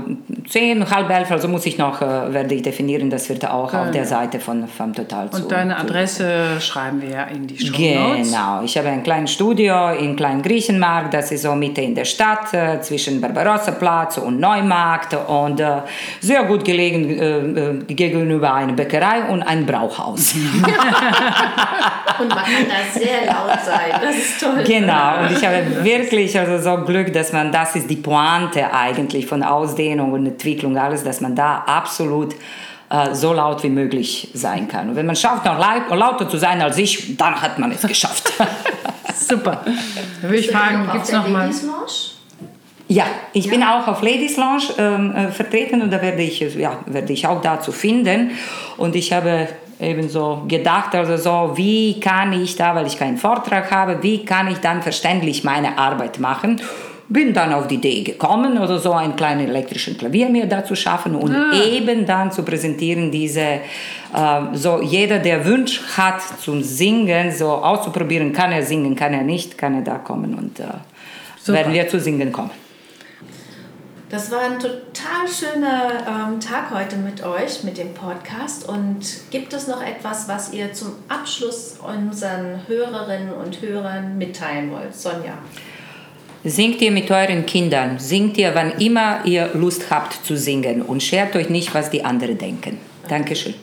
10 0.50 0.90
halb 0.90 1.10
elf, 1.12 1.30
also 1.30 1.48
muss 1.48 1.66
ich 1.68 1.78
noch, 1.78 2.02
äh, 2.02 2.34
werde 2.34 2.56
ich 2.56 2.64
definieren, 2.64 3.12
das 3.12 3.30
wird 3.30 3.48
auch 3.48 3.70
genau. 3.70 3.84
auf 3.84 3.92
der 3.92 4.06
Seite 4.06 4.40
von 4.40 4.68
vom 4.68 4.96
Total 4.96 5.26
Und 5.26 5.36
zu. 5.36 5.44
Und 5.44 5.52
deine 5.52 5.78
Adresse 5.78 6.56
zu. 6.56 6.62
schreiben 6.62 7.02
wir 7.02 7.10
ja 7.10 7.24
in 7.26 7.46
die 7.46 7.58
Show 7.58 7.68
Notes. 7.68 8.32
Genau, 8.32 8.64
ich 8.64 8.76
habe 8.76 8.90
ein 8.90 9.04
kleines 9.04 9.32
Studio 9.32 9.90
in 9.90 10.16
Klein 10.16 10.42
Griechenmarkt, 10.42 11.14
das 11.14 11.32
ist 11.32 11.44
so 11.44 11.54
Mitte 11.54 11.82
in 11.82 11.94
der 11.94 12.06
Stadt, 12.06 12.52
äh, 12.54 12.82
zwischen 12.82 13.22
Barbarossa-Platz 13.22 14.18
und 14.18 14.40
Neumarkt 14.40 15.16
und 15.28 15.60
äh, 15.60 15.82
sehr 16.20 16.44
gut 16.46 16.66
gelegen 16.66 17.10
äh, 17.20 17.92
äh 17.92 17.94
gegenüber 17.94 18.54
einer 18.54 18.74
Bäckerei 18.74 19.24
und 19.30 19.44
einem 19.44 19.68
Brauhaus. 19.68 20.34
und 22.20 22.30
man 22.30 22.38
kann 22.38 22.66
da 22.68 23.00
sehr 23.00 23.28
laut 23.28 23.60
sein. 23.64 24.02
Das 24.02 24.16
ist 24.16 24.40
toll. 24.40 24.64
Genau, 24.66 25.22
und 25.22 25.32
ich 25.32 25.46
habe 25.46 25.84
wirklich 25.84 26.38
also 26.40 26.58
so 26.58 26.84
Glück, 26.84 27.14
dass 27.14 27.34
man, 27.34 27.52
das 27.52 27.76
ist 27.76 27.90
die 27.90 27.98
Pointe 27.98 28.74
eigentlich 28.74 29.28
von 29.28 29.44
Ausdehnung 29.44 30.14
und 30.14 30.39
Entwicklung, 30.40 30.78
alles, 30.78 31.04
dass 31.04 31.20
man 31.20 31.36
da 31.36 31.64
absolut 31.66 32.34
äh, 32.90 33.14
so 33.14 33.34
laut 33.34 33.62
wie 33.64 33.70
möglich 33.70 34.30
sein 34.34 34.70
kann. 34.70 34.90
Und 34.90 34.96
wenn 34.96 35.06
man 35.06 35.18
schafft, 35.18 35.44
noch 35.46 35.60
lauter 35.60 36.30
zu 36.30 36.38
sein 36.38 36.62
als 36.62 36.78
ich, 36.78 37.18
dann 37.18 37.40
hat 37.42 37.60
man 37.60 37.72
es 37.72 37.82
geschafft. 37.82 38.32
Super. 39.16 39.62
Da 40.22 40.28
würde 40.30 40.38
ich 40.38 40.50
fragen, 40.50 40.90
gibt 40.92 41.04
es 41.04 41.12
noch 41.12 41.28
mal... 41.28 41.50
Ja, 42.88 43.06
ich 43.34 43.46
ja. 43.46 43.52
bin 43.52 43.64
auch 43.64 43.88
auf 43.88 44.02
Ladies 44.02 44.38
Lounge 44.38 44.64
ähm, 44.80 45.14
äh, 45.14 45.28
vertreten 45.28 45.84
und 45.84 45.92
da 45.92 46.02
werde 46.02 46.24
ich, 46.24 46.40
ja, 46.40 46.80
werde 46.88 47.14
ich 47.14 47.28
auch 47.28 47.42
dazu 47.42 47.72
finden. 47.72 48.32
Und 48.78 48.96
ich 48.96 49.14
habe 49.14 49.50
eben 49.80 50.10
so 50.10 50.44
gedacht, 50.48 50.96
also 50.96 51.18
so, 51.18 51.58
wie 51.58 52.00
kann 52.00 52.34
ich 52.34 52.56
da, 52.56 52.74
weil 52.74 52.88
ich 52.88 52.98
keinen 52.98 53.18
Vortrag 53.18 53.70
habe, 53.72 54.02
wie 54.02 54.26
kann 54.26 54.48
ich 54.48 54.58
dann 54.58 54.82
verständlich 54.82 55.44
meine 55.44 55.78
Arbeit 55.78 56.18
machen? 56.18 56.62
Bin 57.12 57.34
dann 57.34 57.52
auf 57.54 57.68
die 57.68 57.76
Idee 57.76 58.04
gekommen, 58.04 58.58
oder 58.60 58.78
so 58.78 58.92
ein 58.92 59.16
kleines 59.16 59.48
elektrisches 59.48 59.98
Klavier 59.98 60.30
mir 60.30 60.46
dazu 60.46 60.76
schaffen 60.76 61.16
und 61.16 61.34
ah. 61.36 61.54
eben 61.64 62.06
dann 62.06 62.32
zu 62.32 62.44
präsentieren, 62.44 63.12
diese, 63.12 63.40
äh, 63.42 63.60
so 64.54 64.80
jeder, 64.82 65.18
der 65.18 65.44
Wunsch 65.46 65.82
hat 65.98 66.22
zum 66.40 66.62
Singen, 66.62 67.32
so 67.32 67.50
auszuprobieren, 67.50 68.32
kann 68.32 68.52
er 68.52 68.64
singen, 68.64 68.96
kann 68.96 69.14
er 69.14 69.24
nicht, 69.24 69.58
kann 69.58 69.74
er 69.74 69.82
da 69.82 69.98
kommen 69.98 70.36
und 70.36 70.60
äh, 70.60 71.52
werden 71.52 71.74
wir 71.74 71.88
zu 71.88 72.00
singen 72.00 72.32
kommen. 72.32 72.52
Das 74.10 74.32
war 74.32 74.40
ein 74.42 74.58
total 74.58 75.28
schöner 75.32 75.92
ähm, 76.08 76.40
Tag 76.40 76.72
heute 76.74 76.98
mit 76.98 77.24
euch, 77.24 77.64
mit 77.64 77.78
dem 77.78 77.94
Podcast. 77.94 78.68
Und 78.68 79.02
gibt 79.30 79.54
es 79.54 79.68
noch 79.68 79.84
etwas, 79.84 80.28
was 80.28 80.52
ihr 80.52 80.74
zum 80.74 80.94
Abschluss 81.08 81.78
unseren 81.80 82.68
Hörerinnen 82.68 83.32
und 83.32 83.62
Hörern 83.62 84.18
mitteilen 84.18 84.72
wollt? 84.72 84.96
Sonja. 84.96 85.38
Singt 86.44 86.82
ihr 86.82 86.92
mit 86.92 87.12
euren 87.12 87.46
Kindern, 87.46 88.00
singt 88.00 88.38
ihr, 88.38 88.56
wann 88.56 88.72
immer 88.80 89.26
ihr 89.26 89.50
Lust 89.54 89.92
habt 89.92 90.26
zu 90.26 90.38
singen 90.38 90.82
und 90.82 91.04
schert 91.04 91.36
euch 91.36 91.50
nicht, 91.50 91.74
was 91.74 91.90
die 91.90 92.06
anderen 92.06 92.38
denken. 92.38 92.78
Dankeschön. 93.10 93.56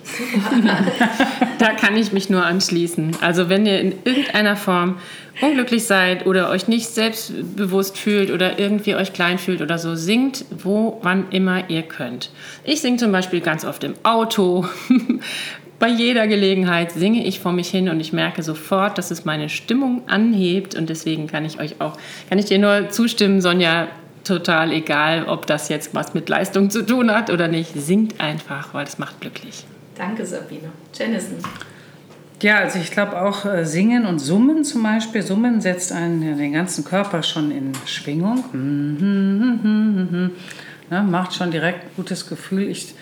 da 1.58 1.72
kann 1.74 1.96
ich 1.96 2.12
mich 2.12 2.28
nur 2.28 2.44
anschließen. 2.44 3.16
Also 3.20 3.48
wenn 3.48 3.64
ihr 3.64 3.80
in 3.80 3.94
irgendeiner 4.04 4.56
Form 4.56 4.98
unglücklich 5.40 5.84
seid 5.84 6.26
oder 6.26 6.50
euch 6.50 6.68
nicht 6.68 6.88
selbstbewusst 6.88 7.96
fühlt 7.96 8.30
oder 8.30 8.58
irgendwie 8.58 8.96
euch 8.96 9.12
klein 9.12 9.38
fühlt 9.38 9.62
oder 9.62 9.78
so, 9.78 9.94
singt 9.94 10.44
wo, 10.50 10.98
wann 11.02 11.30
immer 11.30 11.70
ihr 11.70 11.82
könnt. 11.82 12.30
Ich 12.64 12.80
singe 12.80 12.96
zum 12.96 13.12
Beispiel 13.12 13.40
ganz 13.40 13.64
oft 13.64 13.84
im 13.84 13.94
Auto. 14.02 14.66
Bei 15.78 15.88
jeder 15.88 16.26
Gelegenheit 16.26 16.92
singe 16.92 17.26
ich 17.26 17.40
vor 17.40 17.52
mich 17.52 17.68
hin 17.68 17.88
und 17.90 18.00
ich 18.00 18.12
merke 18.12 18.42
sofort, 18.42 18.96
dass 18.96 19.10
es 19.10 19.26
meine 19.26 19.50
Stimmung 19.50 20.02
anhebt 20.08 20.74
und 20.74 20.88
deswegen 20.88 21.26
kann 21.26 21.44
ich 21.44 21.60
euch 21.60 21.80
auch, 21.80 21.98
kann 22.28 22.38
ich 22.38 22.46
dir 22.46 22.58
nur 22.58 22.88
zustimmen, 22.88 23.42
Sonja, 23.42 23.88
total 24.24 24.72
egal, 24.72 25.26
ob 25.26 25.46
das 25.46 25.68
jetzt 25.68 25.94
was 25.94 26.14
mit 26.14 26.28
Leistung 26.28 26.70
zu 26.70 26.84
tun 26.84 27.10
hat 27.10 27.30
oder 27.30 27.48
nicht. 27.48 27.72
Singt 27.74 28.20
einfach, 28.20 28.72
weil 28.72 28.86
es 28.86 28.98
macht 28.98 29.20
glücklich. 29.20 29.64
Danke, 29.96 30.24
Sabine. 30.24 30.70
Jennison. 30.94 31.36
Ja, 32.42 32.58
also 32.58 32.78
ich 32.78 32.90
glaube 32.90 33.20
auch 33.20 33.46
äh, 33.46 33.64
Singen 33.64 34.04
und 34.04 34.18
Summen 34.18 34.64
zum 34.64 34.82
Beispiel. 34.82 35.22
Summen 35.22 35.60
setzt 35.60 35.90
einen 35.92 36.36
den 36.36 36.52
ganzen 36.52 36.84
Körper 36.84 37.22
schon 37.22 37.50
in 37.50 37.72
Schwingung. 37.86 38.44
Ja, 40.90 41.02
macht 41.02 41.34
schon 41.34 41.50
direkt 41.50 41.84
ein 41.84 41.90
gutes 41.96 42.28
Gefühl. 42.28 42.68
Ich 42.68 42.94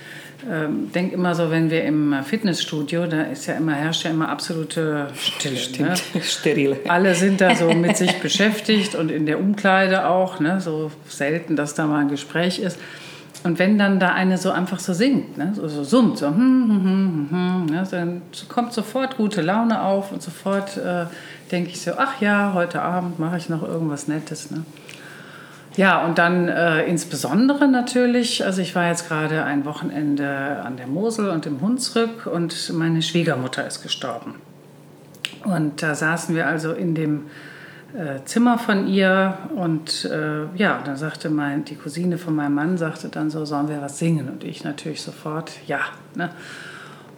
ähm, 0.51 0.93
denke 0.93 1.15
immer 1.15 1.35
so, 1.35 1.51
wenn 1.51 1.71
wir 1.71 1.85
im 1.85 2.15
Fitnessstudio, 2.25 3.07
da 3.07 3.23
ist 3.23 3.47
ja 3.47 3.55
immer, 3.55 3.73
herrscht 3.73 4.05
ja 4.05 4.11
immer 4.11 4.29
absolute 4.29 5.09
Stille. 5.17 5.57
Stimmt, 5.57 6.15
ne? 6.15 6.23
steril. 6.23 6.77
Alle 6.89 7.15
sind 7.15 7.41
da 7.41 7.55
so 7.55 7.73
mit 7.73 7.97
sich 7.97 8.13
beschäftigt 8.23 8.95
und 8.95 9.11
in 9.11 9.27
der 9.27 9.39
Umkleide 9.39 10.07
auch, 10.07 10.41
ne? 10.41 10.61
so 10.61 10.91
selten, 11.09 11.57
dass 11.57 11.75
da 11.75 11.87
mal 11.87 12.01
ein 12.01 12.09
Gespräch 12.09 12.59
ist. 12.59 12.79
Und 13.43 13.59
wenn 13.59 13.79
dann 13.79 14.01
da 14.01 14.13
eine 14.13 14.39
so 14.39 14.51
einfach 14.51 14.81
so 14.81 14.95
singt, 14.95 15.37
ne? 15.37 15.53
so, 15.55 15.69
so 15.69 15.85
summt, 15.85 16.19
so, 16.19 16.29
hm, 16.29 16.35
hm, 16.37 16.85
hm, 16.85 17.29
hm, 17.31 17.67
ne? 17.67 17.87
dann 17.91 18.23
kommt 18.49 18.73
sofort 18.73 19.17
gute 19.17 19.43
Laune 19.43 19.83
auf 19.83 20.13
und 20.13 20.23
sofort 20.23 20.77
äh, 20.77 21.07
denke 21.51 21.71
ich 21.71 21.81
so, 21.81 21.93
ach 21.99 22.21
ja, 22.21 22.53
heute 22.55 22.81
Abend 22.83 23.19
mache 23.19 23.37
ich 23.37 23.49
noch 23.49 23.63
irgendwas 23.63 24.09
Nettes. 24.09 24.51
Ne? 24.51 24.65
Ja, 25.77 26.05
und 26.05 26.19
dann 26.19 26.49
äh, 26.49 26.85
insbesondere 26.85 27.67
natürlich, 27.67 28.45
also 28.45 28.63
ich 28.63 28.75
war 28.77 28.89
jetzt 28.89 29.09
gerade 29.09 29.45
ein 29.45 29.65
Wochenende 29.65 30.61
an 30.65 30.77
der 30.77 30.87
Mosel 30.87 31.31
und 31.31 31.47
im 31.47 31.61
Hunsrück 31.61 32.27
und 32.27 32.73
meine 32.75 33.03
Schwiegermutter 33.03 33.67
ist 33.67 33.83
gestorben. 33.83 34.37
Und 35.45 35.83
da 35.83 35.95
saßen 35.95 36.35
wir 36.35 36.47
also 36.47 36.73
in 36.73 36.95
dem 36.95 37.27
äh, 37.93 38.25
Zimmer 38.25 38.59
von 38.59 38.87
ihr 38.87 39.37
und 39.57 40.05
äh, 40.05 40.47
ja, 40.57 40.81
dann 40.85 40.97
sagte 40.97 41.29
mein, 41.29 41.65
die 41.65 41.75
Cousine 41.75 42.19
von 42.19 42.35
meinem 42.37 42.55
Mann, 42.55 42.79
sagte 42.79 43.09
dann 43.09 43.31
so, 43.31 43.45
sollen 43.45 43.69
wir 43.69 43.81
was 43.83 43.99
singen? 43.99 44.29
Und 44.29 44.45
ich 44.45 44.65
natürlich 44.65 45.03
sofort, 45.03 45.53
ja. 45.67 45.81
Ne? 46.15 46.31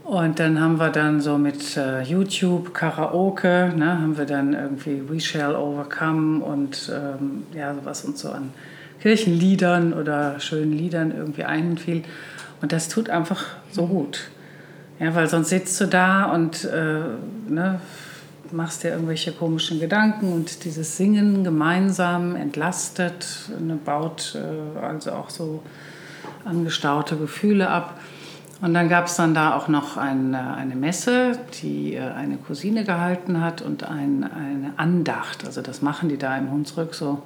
Und 0.06 0.38
dann 0.38 0.60
haben 0.60 0.78
wir 0.78 0.90
dann 0.90 1.20
so 1.20 1.36
mit 1.36 1.76
äh, 1.76 2.00
YouTube, 2.02 2.72
Karaoke, 2.72 3.72
ne, 3.74 4.00
haben 4.00 4.16
wir 4.16 4.24
dann 4.24 4.52
irgendwie 4.52 5.02
We 5.08 5.18
Shall 5.18 5.56
Overcome 5.56 6.44
und 6.44 6.92
ähm, 6.94 7.42
ja, 7.52 7.74
was 7.82 8.04
uns 8.04 8.20
so 8.20 8.30
an 8.30 8.52
Kirchenliedern 9.00 9.92
oder 9.92 10.38
schönen 10.38 10.72
Liedern 10.72 11.10
irgendwie 11.10 11.42
einfiel. 11.42 12.04
Und 12.62 12.70
das 12.70 12.88
tut 12.88 13.10
einfach 13.10 13.46
so 13.72 13.88
gut. 13.88 14.30
Ja, 15.00 15.12
weil 15.16 15.26
sonst 15.26 15.48
sitzt 15.48 15.80
du 15.80 15.86
da 15.86 16.26
und 16.26 16.64
äh, 16.66 17.00
ne, 17.48 17.80
machst 18.52 18.84
dir 18.84 18.90
irgendwelche 18.90 19.32
komischen 19.32 19.80
Gedanken 19.80 20.32
und 20.32 20.64
dieses 20.64 20.96
Singen 20.96 21.42
gemeinsam 21.42 22.36
entlastet, 22.36 23.50
ne, 23.58 23.76
baut 23.84 24.36
äh, 24.36 24.78
also 24.78 25.10
auch 25.10 25.30
so 25.30 25.64
angestaute 26.44 27.16
Gefühle 27.16 27.68
ab. 27.68 27.98
Und 28.62 28.72
dann 28.72 28.88
gab 28.88 29.06
es 29.06 29.16
dann 29.16 29.34
da 29.34 29.54
auch 29.54 29.68
noch 29.68 29.96
eine, 29.96 30.54
eine 30.54 30.76
Messe, 30.76 31.38
die 31.62 31.94
äh, 31.94 32.00
eine 32.00 32.36
Cousine 32.38 32.84
gehalten 32.84 33.40
hat 33.42 33.60
und 33.60 33.84
ein, 33.84 34.24
eine 34.24 34.72
Andacht. 34.76 35.44
Also 35.44 35.60
das 35.60 35.82
machen 35.82 36.08
die 36.08 36.16
da 36.16 36.36
im 36.36 36.50
Hunsrück 36.50 36.94
so. 36.94 37.22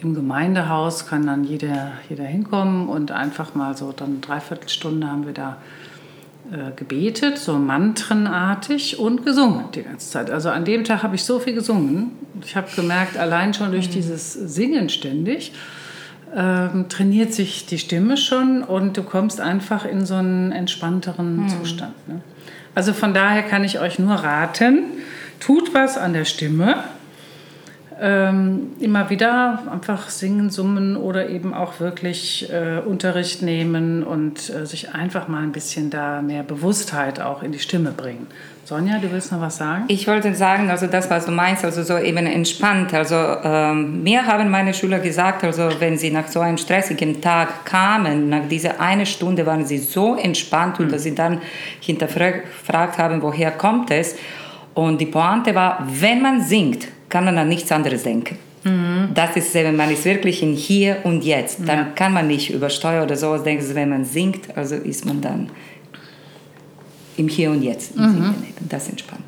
Im 0.00 0.14
Gemeindehaus 0.14 1.06
kann 1.06 1.26
dann 1.26 1.44
jeder, 1.44 1.92
jeder 2.08 2.24
hinkommen 2.24 2.88
und 2.88 3.12
einfach 3.12 3.54
mal 3.54 3.76
so 3.76 3.92
dann 3.92 4.20
dreiviertel 4.20 4.68
Stunde 4.68 5.06
haben 5.06 5.26
wir 5.26 5.32
da 5.32 5.58
äh, 6.50 6.72
gebetet, 6.74 7.38
so 7.38 7.56
mantrenartig 7.56 8.98
und 8.98 9.24
gesungen 9.24 9.66
die 9.76 9.84
ganze 9.84 10.10
Zeit. 10.10 10.28
Also 10.28 10.50
an 10.50 10.64
dem 10.64 10.82
Tag 10.82 11.04
habe 11.04 11.14
ich 11.14 11.22
so 11.22 11.38
viel 11.38 11.54
gesungen. 11.54 12.10
Ich 12.44 12.56
habe 12.56 12.66
gemerkt, 12.74 13.16
allein 13.16 13.54
schon 13.54 13.70
durch 13.70 13.86
mhm. 13.88 13.92
dieses 13.92 14.32
Singen 14.32 14.88
ständig 14.88 15.52
ähm, 16.34 16.88
trainiert 16.88 17.32
sich 17.32 17.66
die 17.66 17.78
Stimme 17.78 18.16
schon 18.16 18.62
und 18.62 18.96
du 18.96 19.02
kommst 19.02 19.40
einfach 19.40 19.84
in 19.84 20.06
so 20.06 20.14
einen 20.14 20.52
entspannteren 20.52 21.44
mhm. 21.44 21.48
Zustand. 21.48 22.08
Ne? 22.08 22.20
Also 22.74 22.92
von 22.92 23.12
daher 23.12 23.42
kann 23.42 23.64
ich 23.64 23.80
euch 23.80 23.98
nur 23.98 24.14
raten, 24.14 24.84
tut 25.40 25.74
was 25.74 25.98
an 25.98 26.12
der 26.12 26.24
Stimme 26.24 26.76
ähm, 28.02 28.72
immer 28.80 29.10
wieder 29.10 29.62
einfach 29.70 30.10
singen, 30.10 30.50
summen 30.50 30.96
oder 30.96 31.28
eben 31.28 31.54
auch 31.54 31.78
wirklich 31.78 32.50
äh, 32.50 32.80
Unterricht 32.80 33.42
nehmen 33.42 34.02
und 34.02 34.50
äh, 34.50 34.66
sich 34.66 34.92
einfach 34.92 35.28
mal 35.28 35.42
ein 35.42 35.52
bisschen 35.52 35.88
da 35.88 36.20
mehr 36.20 36.42
Bewusstheit 36.42 37.20
auch 37.20 37.44
in 37.44 37.52
die 37.52 37.60
Stimme 37.60 37.92
bringen. 37.92 38.26
Sonja, 38.64 38.98
du 38.98 39.10
willst 39.10 39.32
noch 39.32 39.40
was 39.40 39.56
sagen? 39.56 39.84
Ich 39.88 40.06
wollte 40.06 40.32
sagen, 40.36 40.70
also 40.70 40.86
das, 40.86 41.10
was 41.10 41.26
du 41.26 41.32
meinst, 41.32 41.64
also 41.64 41.82
so 41.82 41.98
eben 41.98 42.26
entspannt. 42.26 42.94
Also 42.94 43.16
ähm, 43.16 44.04
mir 44.04 44.24
haben 44.24 44.50
meine 44.50 44.72
Schüler 44.72 45.00
gesagt, 45.00 45.42
also 45.42 45.68
wenn 45.80 45.98
sie 45.98 46.10
nach 46.10 46.28
so 46.28 46.38
einem 46.38 46.56
stressigen 46.56 47.20
Tag 47.20 47.64
kamen, 47.64 48.28
nach 48.28 48.46
dieser 48.48 48.80
eine 48.80 49.04
Stunde 49.04 49.44
waren 49.46 49.64
sie 49.66 49.78
so 49.78 50.14
entspannt 50.14 50.78
und 50.78 50.86
mhm. 50.86 50.92
dass 50.92 51.02
sie 51.02 51.14
dann 51.14 51.40
hinterfragt 51.80 52.98
haben, 52.98 53.20
woher 53.20 53.50
kommt 53.50 53.90
es. 53.90 54.14
Und 54.74 55.00
die 55.00 55.06
Pointe 55.06 55.54
war, 55.56 55.84
wenn 55.88 56.22
man 56.22 56.40
singt, 56.40 56.86
kann 57.08 57.24
man 57.24 57.36
an 57.38 57.48
nichts 57.48 57.72
anderes 57.72 58.04
denken. 58.04 58.38
Mhm. 58.62 59.08
Das 59.12 59.34
ist, 59.36 59.52
wenn 59.54 59.74
man 59.74 59.90
ist 59.90 60.04
wirklich 60.04 60.40
in 60.40 60.54
Hier 60.54 60.98
und 61.02 61.24
Jetzt. 61.24 61.58
Dann 61.66 61.78
ja. 61.78 61.84
kann 61.96 62.12
man 62.12 62.28
nicht 62.28 62.50
über 62.50 62.70
Steuer 62.70 63.02
oder 63.02 63.16
sowas 63.16 63.42
denken. 63.42 63.74
Wenn 63.74 63.88
man 63.88 64.04
singt, 64.04 64.56
also 64.56 64.76
ist 64.76 65.04
man 65.04 65.20
dann 65.20 65.50
im 67.16 67.28
Hier 67.28 67.50
und 67.50 67.62
Jetzt. 67.62 67.96
Mhm. 67.96 68.34
Das 68.68 68.88
entspannt. 68.88 69.22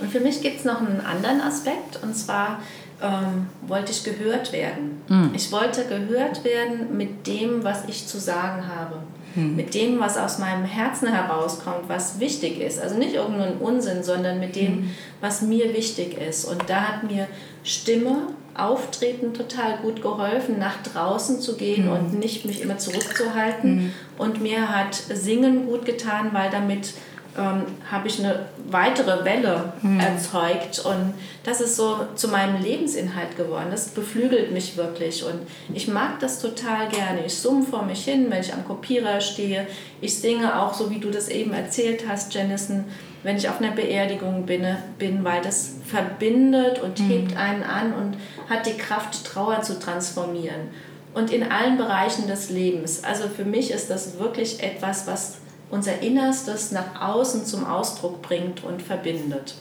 Und 0.00 0.10
für 0.10 0.20
mich 0.20 0.40
gibt 0.42 0.58
es 0.60 0.64
noch 0.64 0.80
einen 0.80 1.00
anderen 1.00 1.40
Aspekt. 1.40 2.00
Und 2.02 2.14
zwar 2.16 2.60
ähm, 3.02 3.46
wollte 3.66 3.92
ich 3.92 4.04
gehört 4.04 4.52
werden. 4.52 5.02
Mhm. 5.08 5.30
Ich 5.34 5.52
wollte 5.52 5.84
gehört 5.84 6.44
werden 6.44 6.96
mit 6.96 7.26
dem, 7.26 7.64
was 7.64 7.84
ich 7.88 8.06
zu 8.06 8.18
sagen 8.18 8.64
habe. 8.66 8.96
Mhm. 9.34 9.56
Mit 9.56 9.74
dem, 9.74 10.00
was 10.00 10.16
aus 10.16 10.38
meinem 10.38 10.64
Herzen 10.64 11.08
herauskommt, 11.08 11.88
was 11.88 12.18
wichtig 12.20 12.60
ist. 12.60 12.80
Also 12.80 12.96
nicht 12.96 13.14
irgendein 13.14 13.58
Unsinn, 13.58 14.02
sondern 14.02 14.40
mit 14.40 14.56
dem, 14.56 14.80
mhm. 14.80 14.90
was 15.20 15.42
mir 15.42 15.74
wichtig 15.74 16.16
ist. 16.18 16.44
Und 16.44 16.62
da 16.68 16.82
hat 16.82 17.10
mir 17.10 17.28
Stimme, 17.62 18.28
Auftreten 18.54 19.34
total 19.34 19.78
gut 19.82 20.02
geholfen, 20.02 20.58
nach 20.58 20.82
draußen 20.82 21.40
zu 21.40 21.56
gehen 21.56 21.86
mhm. 21.86 21.92
und 21.92 22.18
nicht 22.18 22.44
mich 22.44 22.60
immer 22.60 22.76
zurückzuhalten. 22.76 23.76
Mhm. 23.76 23.92
Und 24.18 24.42
mir 24.42 24.74
hat 24.74 24.94
Singen 24.94 25.66
gut 25.66 25.84
getan, 25.86 26.30
weil 26.32 26.50
damit 26.50 26.94
ähm, 27.38 27.62
habe 27.90 28.08
ich 28.08 28.18
eine 28.18 28.46
weitere 28.68 29.24
Welle 29.24 29.72
mhm. 29.82 30.00
erzeugt. 30.00 30.80
Und 30.80 31.14
das 31.44 31.60
ist 31.60 31.76
so 31.76 32.06
zu 32.14 32.28
meinem 32.28 32.60
Lebensinhalt 32.60 33.36
geworden. 33.36 33.68
Das 33.70 33.88
beflügelt 33.88 34.52
mich 34.52 34.76
wirklich. 34.76 35.24
Und 35.24 35.40
ich 35.72 35.88
mag 35.88 36.18
das 36.20 36.40
total 36.40 36.88
gerne. 36.88 37.24
Ich 37.24 37.38
summe 37.38 37.64
vor 37.64 37.84
mich 37.84 38.04
hin, 38.04 38.26
wenn 38.28 38.40
ich 38.40 38.52
am 38.52 38.66
Kopierer 38.66 39.20
stehe. 39.20 39.66
Ich 40.00 40.18
singe 40.18 40.60
auch, 40.60 40.74
so 40.74 40.90
wie 40.90 40.98
du 40.98 41.10
das 41.10 41.28
eben 41.28 41.52
erzählt 41.52 42.04
hast, 42.08 42.34
Jennison, 42.34 42.84
wenn 43.22 43.36
ich 43.36 43.48
auf 43.48 43.60
einer 43.60 43.72
Beerdigung 43.72 44.46
bin, 44.46 44.66
bin 44.98 45.24
weil 45.24 45.42
das 45.42 45.76
verbindet 45.86 46.80
und 46.80 47.00
mhm. 47.00 47.08
hebt 47.08 47.36
einen 47.36 47.62
an 47.62 47.92
und 47.94 48.16
hat 48.48 48.66
die 48.66 48.76
Kraft, 48.76 49.24
Trauer 49.24 49.62
zu 49.62 49.78
transformieren. 49.78 50.68
Und 51.14 51.32
in 51.32 51.50
allen 51.50 51.78
Bereichen 51.78 52.28
des 52.28 52.50
Lebens. 52.50 53.02
Also 53.02 53.28
für 53.28 53.44
mich 53.44 53.70
ist 53.70 53.90
das 53.90 54.18
wirklich 54.18 54.62
etwas, 54.62 55.06
was 55.06 55.38
unser 55.70 56.00
Innerstes 56.02 56.72
nach 56.72 57.00
außen 57.00 57.44
zum 57.44 57.66
Ausdruck 57.66 58.22
bringt 58.22 58.64
und 58.64 58.82
verbindet. 58.82 59.54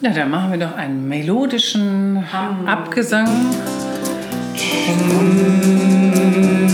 Ja, 0.00 0.10
dann 0.10 0.30
machen 0.30 0.52
wir 0.52 0.58
doch 0.58 0.76
einen 0.76 1.08
melodischen 1.08 2.24
Hum. 2.32 2.68
Abgesang. 2.68 3.26
Hum. 4.88 6.65